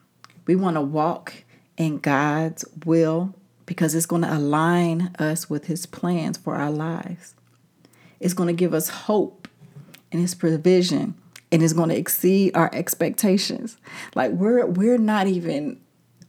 We 0.48 0.58
want 0.58 0.76
to 0.76 0.82
walk 0.82 1.46
in 1.78 2.00
God's 2.00 2.66
will 2.86 3.34
because 3.66 3.96
it's 3.96 4.06
going 4.06 4.24
to 4.24 4.36
align 4.36 5.16
us 5.18 5.50
with 5.50 5.68
his 5.68 5.86
plans 5.86 6.38
for 6.38 6.56
our 6.56 6.70
lives. 6.70 7.34
It's 8.20 8.34
going 8.34 8.48
to 8.48 8.54
give 8.54 8.74
us 8.74 8.90
hope 8.90 9.48
and 10.12 10.20
his 10.20 10.36
provision 10.36 11.16
and 11.54 11.64
it's 11.64 11.72
going 11.72 11.88
to 11.88 11.98
exceed 11.98 12.54
our 12.54 12.70
expectations. 12.74 13.78
Like 14.14 14.32
we're 14.32 14.66
we're 14.66 14.98
not 14.98 15.28
even 15.28 15.80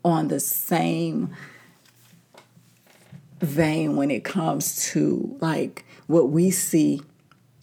on 0.04 0.28
the 0.28 0.38
same 0.38 1.34
vein 3.40 3.96
when 3.96 4.12
it 4.12 4.22
comes 4.22 4.88
to 4.92 5.36
like 5.40 5.84
what 6.06 6.30
we 6.30 6.50
see 6.50 7.00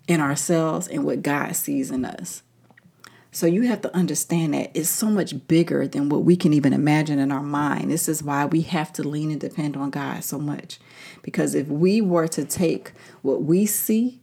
in 0.08 0.20
ourselves 0.20 0.88
and 0.88 1.06
what 1.06 1.22
God 1.22 1.56
sees 1.56 1.92
in 1.92 2.06
us. 2.06 2.44
So 3.32 3.46
you 3.46 3.68
have 3.68 3.82
to 3.82 3.96
understand 3.96 4.56
that 4.56 4.72
it's 4.74 4.90
so 4.90 5.08
much 5.08 5.48
bigger 5.48 5.88
than 5.88 6.10
what 6.10 6.24
we 6.24 6.36
can 6.36 6.52
even 6.52 6.74
imagine 6.74 7.20
in 7.20 7.32
our 7.32 7.44
mind. 7.44 7.92
This 7.92 8.10
is 8.10 8.24
why 8.24 8.46
we 8.46 8.62
have 8.62 8.92
to 8.94 9.08
lean 9.08 9.30
and 9.30 9.40
depend 9.40 9.78
on 9.78 9.92
God 9.92 10.24
so 10.24 10.40
much. 10.40 10.80
Because 11.22 11.54
if 11.54 11.68
we 11.68 12.02
were 12.02 12.28
to 12.30 12.44
take 12.44 12.92
what 13.22 13.44
we 13.44 13.68
see, 13.68 14.20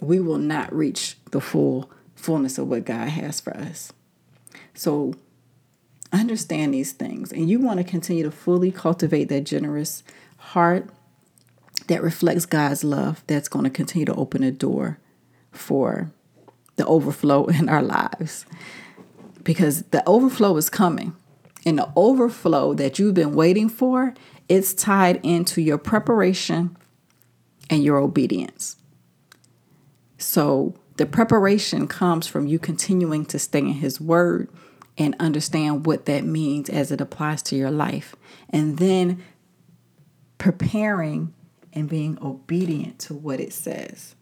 we 0.00 0.20
will 0.20 0.38
not 0.38 0.72
reach 0.74 1.16
the 1.32 1.40
full 1.40 1.90
fullness 2.14 2.58
of 2.58 2.68
what 2.68 2.84
God 2.84 3.08
has 3.10 3.40
for 3.40 3.56
us. 3.56 3.92
So 4.74 5.14
understand 6.12 6.72
these 6.72 6.92
things 6.92 7.30
and 7.30 7.50
you 7.50 7.60
want 7.60 7.78
to 7.78 7.84
continue 7.84 8.24
to 8.24 8.30
fully 8.30 8.72
cultivate 8.72 9.24
that 9.24 9.42
generous 9.42 10.02
heart 10.38 10.88
that 11.88 12.02
reflects 12.02 12.46
God's 12.46 12.84
love 12.84 13.24
that's 13.26 13.48
going 13.48 13.64
to 13.64 13.70
continue 13.70 14.06
to 14.06 14.14
open 14.14 14.42
a 14.42 14.52
door 14.52 14.98
for 15.50 16.10
the 16.76 16.86
overflow 16.86 17.46
in 17.48 17.68
our 17.68 17.82
lives. 17.82 18.46
Because 19.42 19.82
the 19.84 20.06
overflow 20.08 20.56
is 20.56 20.70
coming. 20.70 21.14
And 21.66 21.78
the 21.78 21.90
overflow 21.96 22.72
that 22.74 22.98
you've 22.98 23.14
been 23.14 23.34
waiting 23.34 23.68
for, 23.68 24.14
it's 24.48 24.72
tied 24.72 25.20
into 25.24 25.60
your 25.60 25.78
preparation 25.78 26.76
and 27.68 27.82
your 27.82 27.98
obedience. 27.98 28.76
So 30.18 30.74
the 30.96 31.06
preparation 31.06 31.88
comes 31.88 32.26
from 32.26 32.46
you 32.46 32.58
continuing 32.58 33.24
to 33.26 33.38
stay 33.38 33.60
in 33.60 33.74
His 33.74 34.00
Word 34.00 34.48
and 34.96 35.14
understand 35.20 35.86
what 35.86 36.06
that 36.06 36.24
means 36.24 36.68
as 36.68 36.90
it 36.90 37.00
applies 37.00 37.42
to 37.42 37.56
your 37.56 37.70
life. 37.70 38.14
And 38.50 38.78
then 38.78 39.22
preparing 40.38 41.34
and 41.72 41.88
being 41.88 42.18
obedient 42.22 42.98
to 43.00 43.14
what 43.14 43.40
it 43.40 43.52
says. 43.52 44.14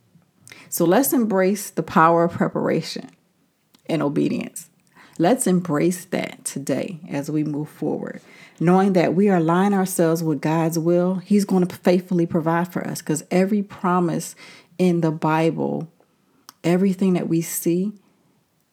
So 0.68 0.84
let's 0.84 1.12
embrace 1.12 1.70
the 1.70 1.82
power 1.82 2.24
of 2.24 2.32
preparation 2.32 3.10
and 3.86 4.02
obedience. 4.02 4.68
Let's 5.18 5.46
embrace 5.46 6.04
that 6.06 6.44
today 6.44 7.00
as 7.08 7.30
we 7.30 7.42
move 7.42 7.68
forward, 7.68 8.20
knowing 8.60 8.92
that 8.92 9.14
we 9.14 9.30
are 9.30 9.38
aligning 9.38 9.78
ourselves 9.78 10.22
with 10.22 10.42
God's 10.42 10.78
will. 10.78 11.16
He's 11.16 11.46
going 11.46 11.66
to 11.66 11.74
faithfully 11.74 12.26
provide 12.26 12.72
for 12.72 12.86
us 12.86 13.00
because 13.00 13.24
every 13.30 13.62
promise 13.62 14.36
in 14.76 15.00
the 15.00 15.10
Bible, 15.10 15.90
everything 16.62 17.14
that 17.14 17.28
we 17.28 17.40
see, 17.40 17.92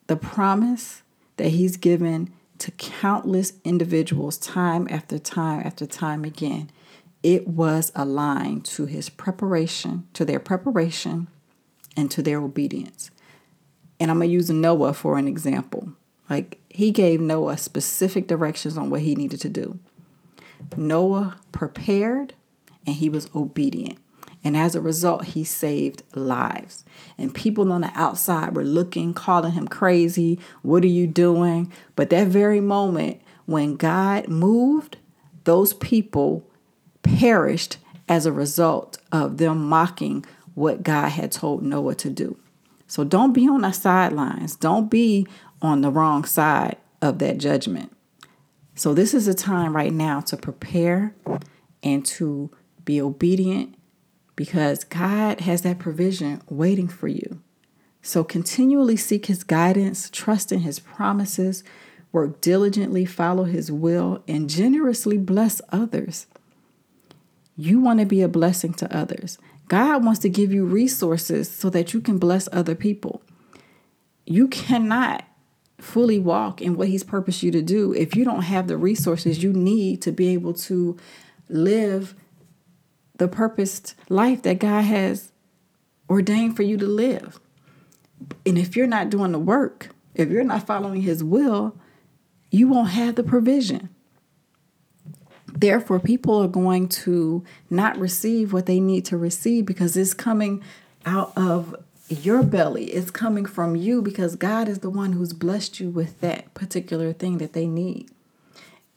the 0.06 0.16
promise 0.16 1.02
that 1.38 1.48
He's 1.48 1.78
given 1.78 2.30
to 2.58 2.70
countless 2.72 3.54
individuals 3.64 4.36
time 4.36 4.86
after 4.90 5.18
time 5.18 5.66
after 5.66 5.86
time 5.86 6.24
again 6.24 6.70
it 7.24 7.48
was 7.48 7.90
aligned 7.96 8.66
to 8.66 8.84
his 8.84 9.08
preparation, 9.08 10.06
to 10.12 10.26
their 10.26 10.38
preparation, 10.38 11.26
and 11.96 12.10
to 12.10 12.22
their 12.22 12.38
obedience. 12.38 13.10
And 13.98 14.10
I'm 14.10 14.18
going 14.18 14.28
to 14.28 14.32
use 14.32 14.50
Noah 14.50 14.92
for 14.92 15.16
an 15.16 15.26
example. 15.26 15.94
Like 16.28 16.60
he 16.68 16.90
gave 16.90 17.20
Noah 17.20 17.56
specific 17.56 18.26
directions 18.26 18.76
on 18.76 18.90
what 18.90 19.00
he 19.00 19.14
needed 19.14 19.40
to 19.40 19.48
do. 19.48 19.78
Noah 20.76 21.36
prepared 21.50 22.34
and 22.86 22.96
he 22.96 23.08
was 23.08 23.30
obedient. 23.34 23.98
And 24.42 24.54
as 24.54 24.74
a 24.74 24.80
result, 24.80 25.24
he 25.24 25.44
saved 25.44 26.02
lives. 26.14 26.84
And 27.16 27.34
people 27.34 27.72
on 27.72 27.80
the 27.80 27.92
outside 27.94 28.54
were 28.54 28.64
looking, 28.64 29.14
calling 29.14 29.52
him 29.52 29.68
crazy. 29.68 30.38
What 30.60 30.84
are 30.84 30.88
you 30.88 31.06
doing? 31.06 31.72
But 31.96 32.10
that 32.10 32.26
very 32.26 32.60
moment 32.60 33.22
when 33.46 33.76
God 33.76 34.28
moved, 34.28 34.98
those 35.44 35.72
people 35.72 36.46
perished 37.04 37.76
as 38.08 38.26
a 38.26 38.32
result 38.32 38.98
of 39.12 39.38
them 39.38 39.68
mocking 39.68 40.24
what 40.54 40.82
God 40.82 41.10
had 41.10 41.30
told 41.30 41.62
Noah 41.62 41.94
to 41.96 42.10
do. 42.10 42.36
So 42.86 43.04
don't 43.04 43.32
be 43.32 43.48
on 43.48 43.62
the 43.62 43.72
sidelines. 43.72 44.56
Don't 44.56 44.90
be 44.90 45.26
on 45.62 45.80
the 45.80 45.90
wrong 45.90 46.24
side 46.24 46.76
of 47.00 47.18
that 47.20 47.38
judgment. 47.38 47.96
So 48.74 48.92
this 48.92 49.14
is 49.14 49.28
a 49.28 49.34
time 49.34 49.74
right 49.74 49.92
now 49.92 50.20
to 50.22 50.36
prepare 50.36 51.14
and 51.82 52.04
to 52.06 52.50
be 52.84 53.00
obedient 53.00 53.76
because 54.36 54.84
God 54.84 55.40
has 55.40 55.62
that 55.62 55.78
provision 55.78 56.42
waiting 56.48 56.88
for 56.88 57.08
you. 57.08 57.40
So 58.02 58.24
continually 58.24 58.96
seek 58.96 59.26
his 59.26 59.44
guidance, 59.44 60.10
trust 60.10 60.52
in 60.52 60.60
his 60.60 60.78
promises, 60.78 61.64
work 62.12 62.40
diligently, 62.40 63.04
follow 63.04 63.44
his 63.44 63.72
will, 63.72 64.22
and 64.28 64.50
generously 64.50 65.18
bless 65.18 65.60
others. 65.70 66.26
You 67.56 67.80
want 67.80 68.00
to 68.00 68.06
be 68.06 68.22
a 68.22 68.28
blessing 68.28 68.74
to 68.74 68.96
others. 68.96 69.38
God 69.68 70.04
wants 70.04 70.20
to 70.20 70.28
give 70.28 70.52
you 70.52 70.64
resources 70.64 71.50
so 71.50 71.70
that 71.70 71.94
you 71.94 72.00
can 72.00 72.18
bless 72.18 72.48
other 72.52 72.74
people. 72.74 73.22
You 74.26 74.48
cannot 74.48 75.24
fully 75.78 76.18
walk 76.18 76.60
in 76.60 76.76
what 76.76 76.88
He's 76.88 77.04
purposed 77.04 77.42
you 77.42 77.50
to 77.52 77.62
do 77.62 77.92
if 77.94 78.16
you 78.16 78.24
don't 78.24 78.42
have 78.42 78.68
the 78.68 78.76
resources 78.76 79.42
you 79.42 79.52
need 79.52 80.02
to 80.02 80.12
be 80.12 80.28
able 80.28 80.54
to 80.54 80.96
live 81.48 82.14
the 83.16 83.28
purposed 83.28 83.94
life 84.08 84.42
that 84.42 84.58
God 84.58 84.82
has 84.82 85.32
ordained 86.08 86.56
for 86.56 86.62
you 86.62 86.76
to 86.76 86.86
live. 86.86 87.40
And 88.44 88.58
if 88.58 88.76
you're 88.76 88.86
not 88.86 89.10
doing 89.10 89.32
the 89.32 89.38
work, 89.38 89.90
if 90.14 90.28
you're 90.30 90.44
not 90.44 90.66
following 90.66 91.02
His 91.02 91.22
will, 91.22 91.76
you 92.50 92.68
won't 92.68 92.90
have 92.90 93.14
the 93.14 93.22
provision. 93.22 93.93
Therefore, 95.54 96.00
people 96.00 96.42
are 96.42 96.48
going 96.48 96.88
to 96.88 97.44
not 97.70 97.96
receive 97.96 98.52
what 98.52 98.66
they 98.66 98.80
need 98.80 99.04
to 99.06 99.16
receive 99.16 99.64
because 99.66 99.96
it's 99.96 100.12
coming 100.12 100.62
out 101.06 101.32
of 101.36 101.76
your 102.08 102.42
belly. 102.42 102.86
It's 102.86 103.12
coming 103.12 103.46
from 103.46 103.76
you 103.76 104.02
because 104.02 104.34
God 104.34 104.68
is 104.68 104.80
the 104.80 104.90
one 104.90 105.12
who's 105.12 105.32
blessed 105.32 105.78
you 105.78 105.90
with 105.90 106.20
that 106.20 106.52
particular 106.54 107.12
thing 107.12 107.38
that 107.38 107.52
they 107.52 107.66
need. 107.66 108.10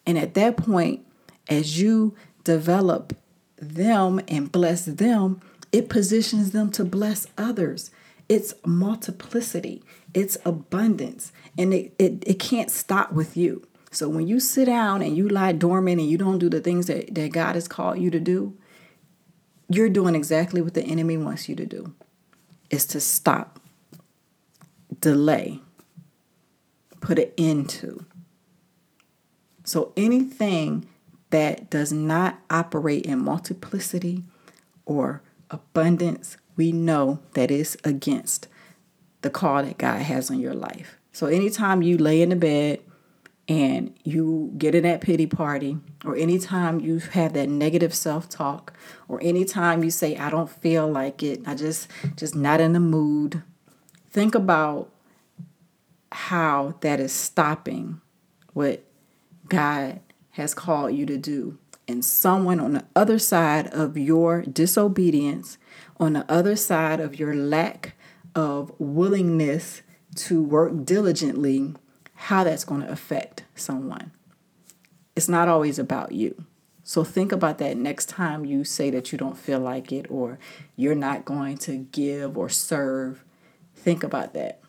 And 0.06 0.18
at 0.18 0.34
that 0.34 0.58
point, 0.58 1.06
as 1.48 1.80
you 1.80 2.16
develop 2.44 3.16
them 3.58 4.20
and 4.28 4.52
bless 4.52 4.86
them, 4.86 5.42
it 5.72 5.90
positions 5.90 6.52
them 6.52 6.72
to 6.72 6.84
bless 6.84 7.28
others. 7.38 7.92
It's 8.28 8.56
multiplicity, 8.66 9.84
it's 10.14 10.38
abundance, 10.44 11.32
and 11.58 11.74
it, 11.74 11.94
it, 12.00 12.24
it 12.26 12.40
can't 12.40 12.72
stop 12.72 13.14
with 13.14 13.38
you. 13.38 13.67
So 13.92 14.10
when 14.10 14.28
you 14.28 14.40
sit 14.40 14.66
down 14.66 15.02
and 15.02 15.16
you 15.16 15.28
lie 15.28 15.54
dormant 15.54 16.00
and 16.00 16.10
you 16.10 16.18
don't 16.18 16.40
do 16.40 16.50
the 16.50 16.60
things 16.60 16.88
that, 16.88 17.14
that 17.16 17.32
God 17.32 17.56
has 17.56 17.68
called 17.68 18.00
you 18.00 18.12
to 18.12 18.20
do, 18.20 18.58
you're 19.70 19.90
doing 19.90 20.16
exactly 20.16 20.62
what 20.62 20.74
the 20.74 20.84
enemy 20.84 21.18
wants 21.18 21.50
you 21.50 21.56
to 21.56 21.66
do 21.66 21.94
is 22.70 22.86
to 22.88 23.00
stop, 23.00 23.60
delay, 25.00 25.60
put 27.00 27.20
an 27.20 27.32
end 27.38 27.70
to. 27.70 28.06
So 29.64 29.94
anything 29.98 30.88
that 31.30 31.70
does 31.70 31.92
not 31.92 32.40
operate 32.50 33.06
in 33.06 33.20
multiplicity 33.20 34.24
or 34.86 35.22
abundance, 35.50 36.38
we 36.56 36.72
know 36.72 37.20
that 37.34 37.52
is 37.52 37.78
against 37.84 38.48
the 39.22 39.30
call 39.30 39.64
that 39.64 39.78
God 39.78 40.02
has 40.02 40.32
on 40.32 40.40
your 40.40 40.54
life. 40.54 40.98
So 41.12 41.28
anytime 41.28 41.82
you 41.82 41.98
lay 41.98 42.22
in 42.22 42.30
the 42.30 42.36
bed 42.36 42.80
and 43.48 43.98
you 44.04 44.52
get 44.58 44.76
in 44.76 44.84
that 44.84 45.02
pity 45.02 45.26
party, 45.26 45.78
or 46.04 46.16
anytime 46.16 46.80
you 46.80 47.00
have 47.00 47.34
that 47.34 47.48
negative 47.48 47.96
self-talk, 47.96 48.74
or 49.08 49.20
anytime 49.24 49.84
you 49.84 49.92
say, 49.92 50.18
I 50.18 50.30
don't 50.30 50.50
feel 50.50 50.88
like 50.88 51.24
it, 51.24 51.42
I 51.46 51.56
just 51.56 51.88
just 52.16 52.36
not 52.36 52.60
in 52.60 52.74
the 52.74 52.80
mood, 52.80 53.44
think 54.10 54.36
about 54.36 54.90
how 56.12 56.76
that 56.82 57.00
is 57.00 57.12
stopping 57.12 58.02
what 58.54 58.84
God 59.48 60.00
has 60.32 60.54
called 60.54 60.94
you 60.94 61.06
to 61.06 61.18
do. 61.18 61.58
And 61.88 62.04
someone 62.04 62.60
on 62.60 62.74
the 62.74 62.86
other 62.98 63.18
side 63.18 63.68
of 63.68 63.98
your 63.98 64.42
disobedience, 64.42 65.58
on 66.00 66.14
the 66.14 66.30
other 66.30 66.58
side 66.58 67.00
of 67.00 67.18
your 67.18 67.34
lack 67.34 67.96
of 68.36 68.74
willingness 68.78 69.84
to 70.16 70.44
work 70.44 70.84
diligently, 70.84 71.76
how 72.18 72.44
that's 72.44 72.66
going 72.66 72.82
to 72.82 72.90
affect 72.90 73.44
someone. 73.56 74.12
It's 75.16 75.30
not 75.30 75.48
always 75.48 75.80
about 75.80 76.12
you. 76.12 76.46
So 76.84 77.04
think 77.04 77.32
about 77.32 77.60
that 77.60 77.78
next 77.78 78.10
time 78.10 78.44
you 78.44 78.64
say 78.64 78.90
that 78.90 79.12
you 79.12 79.18
don't 79.18 79.38
feel 79.38 79.60
like 79.60 79.92
it 79.92 80.08
or 80.10 80.40
you're 80.76 80.96
not 80.96 81.26
going 81.26 81.58
to 81.60 81.78
give 81.92 82.38
or 82.38 82.50
serve. 82.50 83.24
Think 83.76 84.04
about 84.04 84.34
that. 84.34 84.62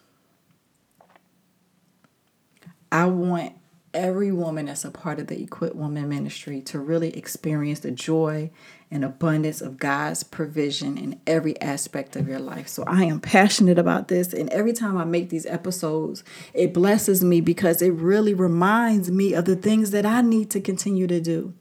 I 2.93 3.07
want 3.07 3.55
every 3.95 4.31
woman 4.31 4.67
that's 4.67 4.85
a 4.85 4.91
part 4.91 5.19
of 5.19 5.29
the 5.29 5.41
Equip 5.43 5.75
Woman 5.75 6.09
Ministry 6.09 6.61
to 6.63 6.79
really 6.79 7.17
experience 7.17 7.81
the 7.81 7.91
joy 7.91 8.51
and 8.91 9.05
abundance 9.05 9.61
of 9.61 9.77
God's 9.77 10.23
provision 10.23 10.97
in 10.97 11.21
every 11.27 11.61
aspect 11.61 12.17
of 12.17 12.27
your 12.27 12.39
life. 12.39 12.69
So 12.69 12.85
I 12.87 13.05
am 13.05 13.21
passionate 13.21 13.79
about 13.79 14.09
this. 14.09 14.33
And 14.33 14.49
every 14.51 14.73
time 14.73 14.97
I 14.97 15.05
make 15.05 15.29
these 15.29 15.47
episodes, 15.47 16.25
it 16.55 16.73
blesses 16.73 17.23
me 17.23 17.41
because 17.41 17.83
it 17.83 17.93
really 17.93 18.33
reminds 18.33 19.11
me 19.11 19.35
of 19.35 19.45
the 19.45 19.57
things 19.57 19.91
that 19.91 20.07
I 20.07 20.23
need 20.23 20.51
to 20.51 20.61
continue 20.61 21.07
to 21.07 21.21
do. 21.21 21.53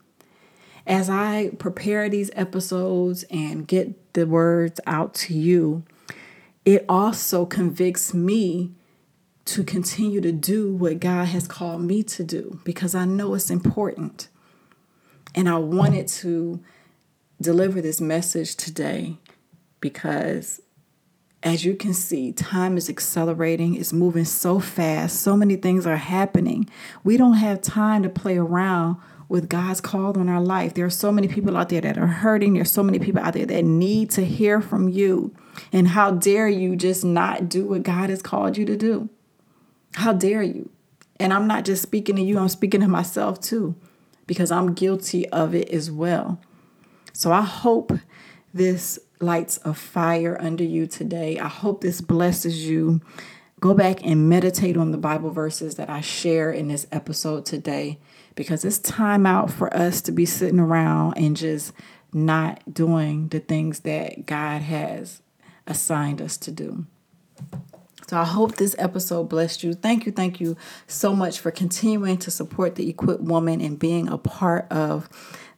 As 0.86 1.10
I 1.10 1.52
prepare 1.60 2.08
these 2.08 2.32
episodes 2.34 3.24
and 3.30 3.68
get 3.68 4.14
the 4.14 4.26
words 4.26 4.80
out 4.88 5.14
to 5.16 5.34
you, 5.34 5.84
it 6.64 6.86
also 6.88 7.46
convicts 7.46 8.14
me 8.14 8.72
to 9.46 9.64
continue 9.64 10.22
to 10.22 10.32
do 10.32 10.74
what 10.74 11.00
God 11.00 11.28
has 11.28 11.48
called 11.48 11.82
me 11.82 12.04
to 12.04 12.24
do 12.24 12.60
because 12.64 12.96
I 12.96 13.06
know 13.06 13.34
it's 13.34 13.50
important. 13.50 14.30
And 15.36 15.48
I 15.48 15.58
wanted 15.58 16.08
to 16.10 16.62
deliver 17.42 17.82
this 17.82 18.02
message 18.02 18.56
today 18.56 19.18
because 19.80 20.62
as 21.44 21.64
you 21.64 21.76
can 21.76 21.94
see, 21.94 22.32
time 22.32 22.78
is 22.78 22.90
accelerating, 22.90 23.76
it's 23.76 23.94
moving 23.94 24.26
so 24.26 24.60
fast, 24.60 25.22
so 25.22 25.38
many 25.38 25.56
things 25.56 25.86
are 25.86 25.98
happening. 25.98 26.68
We 27.04 27.16
don't 27.16 27.36
have 27.36 27.62
time 27.62 28.04
to 28.04 28.10
play 28.10 28.38
around 28.38 28.98
with 29.30 29.50
God's 29.50 29.82
call 29.82 30.18
on 30.18 30.30
our 30.30 30.42
life. 30.42 30.74
There 30.74 30.86
are 30.86 30.90
so 30.90 31.12
many 31.12 31.28
people 31.28 31.58
out 31.58 31.70
there 31.70 31.82
that 31.82 31.98
are 31.98 32.08
hurting. 32.08 32.54
There's 32.54 32.72
so 32.72 32.84
many 32.84 32.98
people 32.98 33.22
out 33.22 33.34
there 33.34 33.46
that 33.46 33.66
need 33.66 34.10
to 34.12 34.26
hear 34.26 34.62
from 34.62 34.90
you. 34.90 35.36
And 35.72 35.90
how 35.90 36.12
dare 36.12 36.48
you 36.48 36.76
just 36.76 37.04
not 37.04 37.50
do 37.50 37.66
what 37.66 37.84
God 37.84 38.10
has 38.10 38.22
called 38.22 38.58
you 38.58 38.66
to 38.66 38.78
do? 38.78 39.10
How 39.94 40.14
dare 40.14 40.44
you? 40.44 40.70
And 41.20 41.34
I'm 41.34 41.48
not 41.48 41.66
just 41.66 41.82
speaking 41.82 42.16
to 42.16 42.22
you, 42.22 42.38
I'm 42.40 42.50
speaking 42.50 42.82
to 42.82 42.88
myself 42.88 43.42
too, 43.42 43.76
because 44.28 44.52
I'm 44.52 44.74
guilty 44.74 45.28
of 45.30 45.54
it 45.54 45.70
as 45.70 45.92
well. 45.92 46.40
So 47.18 47.32
I 47.32 47.42
hope 47.42 47.94
this 48.54 49.00
lights 49.20 49.60
a 49.66 49.74
fire 49.74 50.38
under 50.40 50.64
you 50.64 50.86
today. 50.86 51.40
I 51.40 51.48
hope 51.48 51.82
this 51.82 52.00
blesses 52.00 52.70
you. 52.70 53.02
Go 53.60 53.74
back 53.74 54.06
and 54.06 54.30
meditate 54.30 54.78
on 54.78 54.92
the 54.92 55.00
Bible 55.00 55.32
verses 55.32 55.76
that 55.78 55.90
I 55.90 56.00
share 56.02 56.52
in 56.52 56.68
this 56.68 56.86
episode 56.92 57.44
today 57.44 57.98
because 58.36 58.64
it's 58.64 58.78
time 58.78 59.26
out 59.26 59.50
for 59.50 59.76
us 59.76 60.00
to 60.02 60.12
be 60.12 60.28
sitting 60.28 60.60
around 60.60 61.18
and 61.18 61.36
just 61.36 61.74
not 62.14 62.72
doing 62.72 63.30
the 63.30 63.40
things 63.40 63.80
that 63.80 64.28
God 64.28 64.62
has 64.62 65.24
assigned 65.66 66.22
us 66.22 66.38
to 66.38 66.52
do. 66.52 66.86
So 68.08 68.18
I 68.18 68.26
hope 68.26 68.56
this 68.56 68.76
episode 68.78 69.24
blessed 69.24 69.64
you. 69.64 69.74
Thank 69.74 70.06
you, 70.06 70.12
thank 70.12 70.40
you 70.40 70.56
so 70.86 71.16
much 71.16 71.40
for 71.40 71.50
continuing 71.50 72.18
to 72.20 72.30
support 72.30 72.76
the 72.76 72.88
Equipped 72.88 73.24
Woman 73.24 73.60
and 73.60 73.80
being 73.80 74.08
a 74.08 74.20
part 74.20 74.72
of 74.72 75.10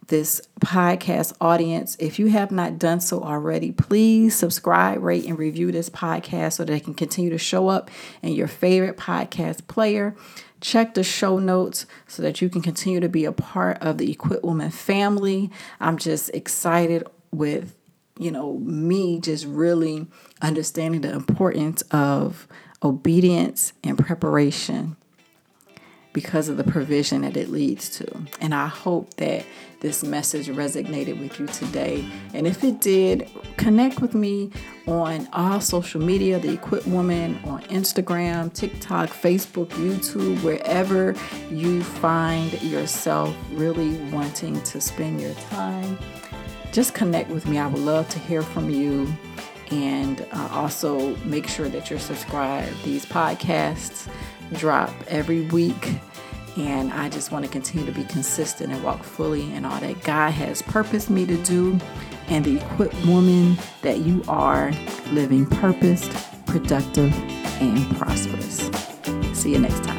this 0.10 0.42
podcast 0.60 1.34
audience. 1.40 1.96
If 2.00 2.20
you 2.20 2.28
have 2.28 2.52
not 2.52 2.78
done 2.78 3.00
so 3.00 3.22
already, 3.22 3.72
please 3.72 4.36
subscribe, 4.36 5.02
rate, 5.02 5.26
and 5.26 5.40
review 5.40 5.72
this 5.72 5.90
podcast 5.90 6.54
so 6.54 6.66
that 6.66 6.74
it 6.74 6.84
can 6.84 6.94
continue 6.94 7.30
to 7.30 7.38
show 7.38 7.70
up 7.70 7.90
in 8.22 8.34
your 8.34 8.48
favorite 8.48 8.98
podcast 8.98 9.68
player. 9.68 10.16
Check 10.62 10.94
the 10.94 11.04
show 11.04 11.40
notes 11.40 11.86
so 12.08 12.22
that 12.22 12.42
you 12.42 12.50
can 12.50 12.62
continue 12.62 13.00
to 13.00 13.08
be 13.10 13.24
a 13.26 13.32
part 13.32 13.78
of 13.82 13.98
the 13.98 14.12
Equip 14.12 14.44
Woman 14.44 14.72
family. 14.72 15.50
I'm 15.80 15.98
just 15.98 16.30
excited 16.34 17.08
with, 17.32 17.76
you 18.18 18.32
know, 18.32 18.58
me 18.58 19.20
just 19.20 19.46
really 19.46 20.08
understanding 20.42 21.02
the 21.02 21.14
importance 21.14 21.82
of 21.92 22.48
obedience 22.84 23.74
and 23.84 23.98
preparation 23.98 24.98
because 26.20 26.50
of 26.50 26.58
the 26.58 26.66
provision 26.66 27.22
that 27.22 27.38
it 27.38 27.48
leads 27.48 27.88
to. 27.88 28.06
And 28.42 28.54
I 28.54 28.68
hope 28.68 29.14
that 29.14 29.46
this 29.80 30.04
message 30.04 30.48
resonated 30.48 31.18
with 31.18 31.40
you 31.40 31.48
today. 31.48 32.06
And 32.34 32.46
if 32.46 32.62
it 32.62 32.82
did, 32.82 33.30
connect 33.56 34.02
with 34.02 34.14
me 34.14 34.52
on 34.86 35.30
all 35.32 35.62
social 35.62 36.02
media, 36.02 36.38
The 36.38 36.56
Equip 36.56 36.86
Woman, 36.86 37.40
on 37.46 37.62
Instagram, 37.64 38.52
TikTok, 38.52 39.08
Facebook, 39.08 39.68
YouTube, 39.68 40.44
wherever 40.44 41.16
you 41.50 41.82
find 41.84 42.62
yourself 42.62 43.34
really 43.54 43.96
wanting 44.12 44.62
to 44.64 44.82
spend 44.82 45.22
your 45.22 45.34
time. 45.36 45.98
Just 46.74 46.94
connect 46.94 47.30
with 47.30 47.48
me. 47.48 47.60
I 47.60 47.68
would 47.68 47.82
love 47.82 48.10
to 48.10 48.20
hear 48.20 48.42
from 48.42 48.70
you. 48.70 49.08
And 49.72 50.28
uh, 50.34 50.50
also 50.52 51.16
make 51.18 51.48
sure 51.48 51.70
that 51.70 51.90
you're 51.90 51.98
subscribed. 52.00 52.76
These 52.84 53.06
podcasts 53.06 54.12
drop 54.54 54.92
every 55.08 55.42
week. 55.48 56.00
And 56.60 56.92
I 56.92 57.08
just 57.08 57.32
want 57.32 57.46
to 57.46 57.52
continue 57.52 57.86
to 57.86 57.92
be 57.94 58.04
consistent 58.04 58.74
and 58.74 58.84
walk 58.84 59.02
fully 59.04 59.54
in 59.54 59.64
all 59.64 59.80
that 59.80 60.04
God 60.04 60.32
has 60.32 60.62
purposed 60.62 61.10
me 61.10 61.26
to 61.26 61.38
do 61.44 61.80
and 62.28 62.44
the 62.44 62.58
equipped 62.58 63.06
woman 63.06 63.58
that 63.82 64.00
you 64.00 64.24
are, 64.28 64.72
living 65.12 65.46
purposed, 65.46 66.12
productive, 66.46 67.14
and 67.62 67.98
prosperous. 67.98 68.70
See 69.34 69.54
you 69.54 69.60
next 69.60 69.84
time. 69.86 69.99